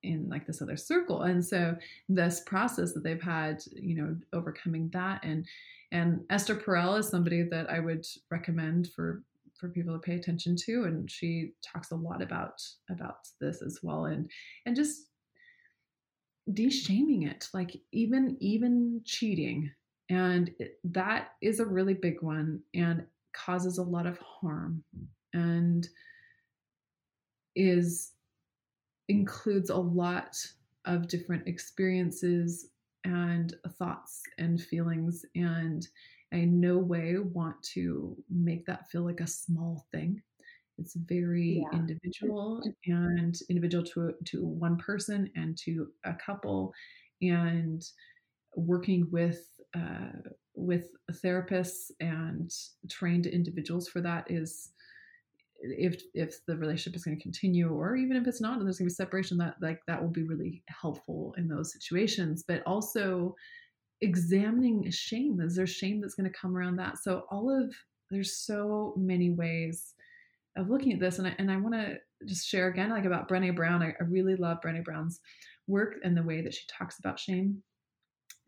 [0.03, 1.75] in like this other circle and so
[2.09, 5.45] this process that they've had you know overcoming that and
[5.91, 9.23] and esther perel is somebody that i would recommend for
[9.59, 12.59] for people to pay attention to and she talks a lot about
[12.89, 14.29] about this as well and
[14.65, 15.03] and just
[16.51, 19.71] de-shaming it like even even cheating
[20.11, 24.83] and it, that is a really big one and causes a lot of harm
[25.33, 25.87] and
[27.55, 28.11] is
[29.07, 30.35] includes a lot
[30.85, 32.67] of different experiences
[33.05, 35.87] and thoughts and feelings and
[36.33, 40.21] I in no way want to make that feel like a small thing.
[40.77, 41.77] It's very yeah.
[41.77, 46.73] individual and individual to to one person and to a couple
[47.21, 47.83] and
[48.55, 50.89] working with uh, with
[51.23, 52.51] therapists and
[52.89, 54.71] trained individuals for that is
[55.61, 58.79] if if the relationship is going to continue or even if it's not and there's
[58.79, 62.43] going to be separation that like that will be really helpful in those situations.
[62.47, 63.35] But also
[64.01, 65.39] examining shame.
[65.39, 66.97] Is there shame that's going to come around that?
[66.97, 67.73] So all of
[68.09, 69.93] there's so many ways
[70.57, 71.95] of looking at this and I, and I want to
[72.25, 73.81] just share again like about Brené Brown.
[73.81, 75.19] I, I really love Brené Brown's
[75.67, 77.61] work and the way that she talks about shame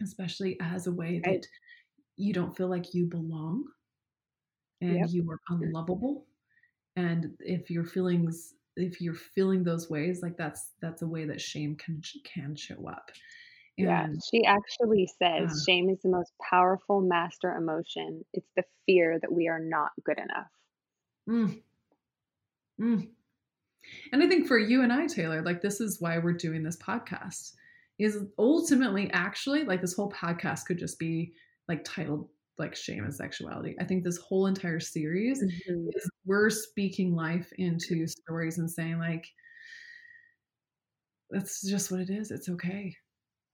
[0.03, 1.47] especially as a way that right.
[2.17, 3.63] you don't feel like you belong
[4.81, 5.09] and yep.
[5.09, 6.25] you are unlovable
[6.95, 11.41] and if your feelings if you're feeling those ways like that's that's a way that
[11.41, 13.11] shame can can show up.
[13.77, 18.23] And, yeah she actually says uh, shame is the most powerful master emotion.
[18.33, 20.49] It's the fear that we are not good enough.
[21.29, 21.61] Mm,
[22.81, 23.07] mm.
[24.11, 26.75] and i think for you and i taylor like this is why we're doing this
[26.75, 27.53] podcast
[28.03, 31.33] is ultimately actually like this whole podcast could just be
[31.67, 32.27] like titled
[32.59, 33.75] like shame and sexuality.
[33.79, 35.87] I think this whole entire series mm-hmm.
[35.95, 39.25] is we're speaking life into stories and saying like
[41.29, 42.29] that's just what it is.
[42.29, 42.95] It's okay.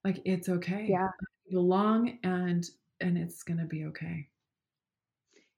[0.04, 0.86] Like it's okay.
[0.90, 1.08] Yeah.
[1.46, 2.64] You belong and
[3.00, 4.28] and it's gonna be okay.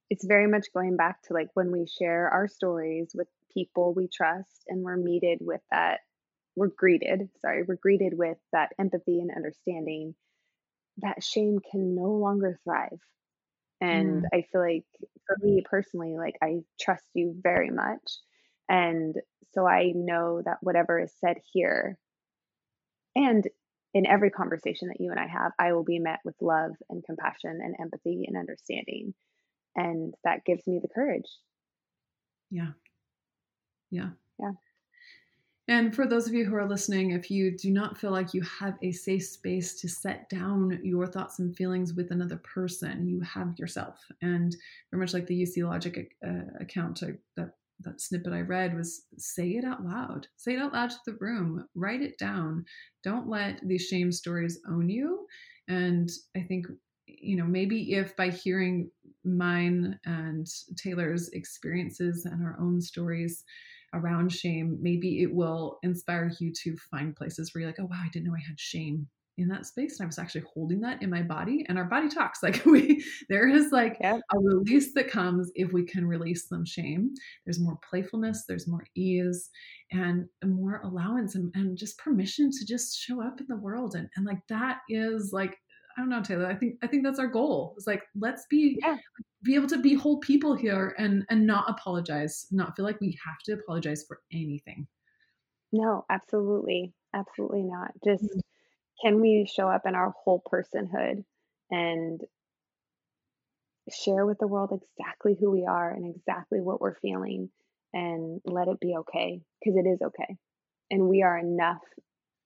[0.09, 4.07] It's very much going back to like when we share our stories with people we
[4.07, 5.99] trust and we're meted with that
[6.55, 10.15] we're greeted, sorry, we're greeted with that empathy and understanding,
[10.97, 12.99] that shame can no longer thrive.
[13.81, 14.27] And mm.
[14.33, 14.85] I feel like
[15.27, 18.17] for me personally, like I trust you very much.
[18.69, 19.15] And
[19.53, 21.97] so I know that whatever is said here
[23.15, 23.47] and
[23.93, 27.03] in every conversation that you and I have, I will be met with love and
[27.03, 29.13] compassion and empathy and understanding.
[29.75, 31.29] And that gives me the courage.
[32.49, 32.71] Yeah.
[33.91, 34.09] Yeah.
[34.39, 34.51] Yeah.
[35.73, 38.43] And for those of you who are listening, if you do not feel like you
[38.43, 43.21] have a safe space to set down your thoughts and feelings with another person, you
[43.21, 43.99] have yourself.
[44.21, 44.55] And
[44.91, 47.01] very much like the UC Logic uh, account
[47.37, 50.27] that that snippet I read was say it out loud.
[50.37, 51.67] Say it out loud to the room.
[51.73, 52.65] Write it down.
[53.03, 55.25] Don't let these shame stories own you.
[55.67, 56.67] And I think,
[57.07, 58.91] you know, maybe if by hearing
[59.25, 60.47] mine and
[60.77, 63.43] Taylor's experiences and our own stories
[63.93, 68.01] around shame, maybe it will inspire you to find places where you're like, oh, wow,
[68.03, 69.07] I didn't know I had shame
[69.37, 72.07] in that space and i was actually holding that in my body and our body
[72.07, 76.65] talks like we there is like a release that comes if we can release some
[76.65, 77.13] shame.
[77.45, 79.49] There's more playfulness there's more ease
[79.91, 84.07] and more allowance and, and just permission to just show up in the world and,
[84.15, 85.57] and like that is like
[85.97, 87.73] i don't know taylor i think i think that's our goal.
[87.77, 88.97] It's like let's be yeah.
[89.43, 93.17] be able to be whole people here and and not apologize not feel like we
[93.25, 94.87] have to apologize for anything.
[95.71, 96.93] No absolutely.
[97.13, 97.91] Absolutely not.
[98.03, 98.39] Just mm-hmm.
[99.03, 101.23] can we show up in our whole personhood
[101.69, 102.21] and
[103.91, 107.49] share with the world exactly who we are and exactly what we're feeling
[107.93, 109.41] and let it be okay?
[109.61, 110.37] Because it is okay.
[110.89, 111.81] And we are enough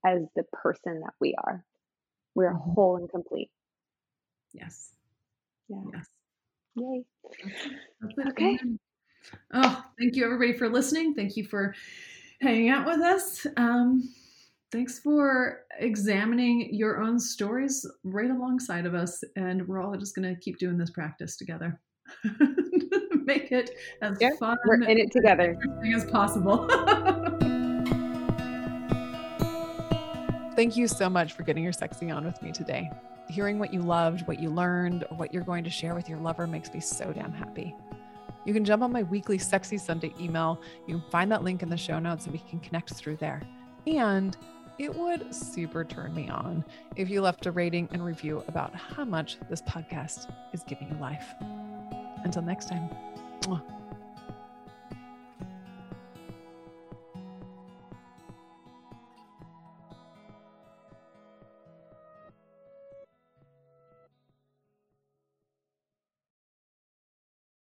[0.06, 1.64] as the person that we are
[2.38, 2.72] we're mm-hmm.
[2.72, 3.49] whole and complete.
[4.53, 4.91] Yes.
[5.68, 5.81] Yeah.
[5.93, 6.07] Yes.
[6.76, 7.03] Yay.
[7.99, 8.59] That's okay.
[9.53, 11.15] Oh thank you everybody for listening.
[11.15, 11.76] Thank you for
[12.39, 13.45] hanging out with us.
[13.57, 14.14] Um
[14.72, 19.23] thanks for examining your own stories right alongside of us.
[19.35, 21.80] And we're all just going to keep doing this practice together.
[23.26, 25.57] Make it as yeah, fun we're in it together.
[25.93, 26.68] as possible.
[30.57, 32.89] Thank you so much for getting your sexy on with me today.
[33.29, 36.17] Hearing what you loved, what you learned, or what you're going to share with your
[36.17, 37.75] lover makes me so damn happy.
[38.43, 40.59] You can jump on my weekly Sexy Sunday email.
[40.88, 43.43] You can find that link in the show notes and we can connect through there.
[43.85, 44.35] And
[44.79, 46.65] it would super turn me on
[46.95, 50.97] if you left a rating and review about how much this podcast is giving you
[50.97, 51.35] life.
[52.23, 52.89] Until next time.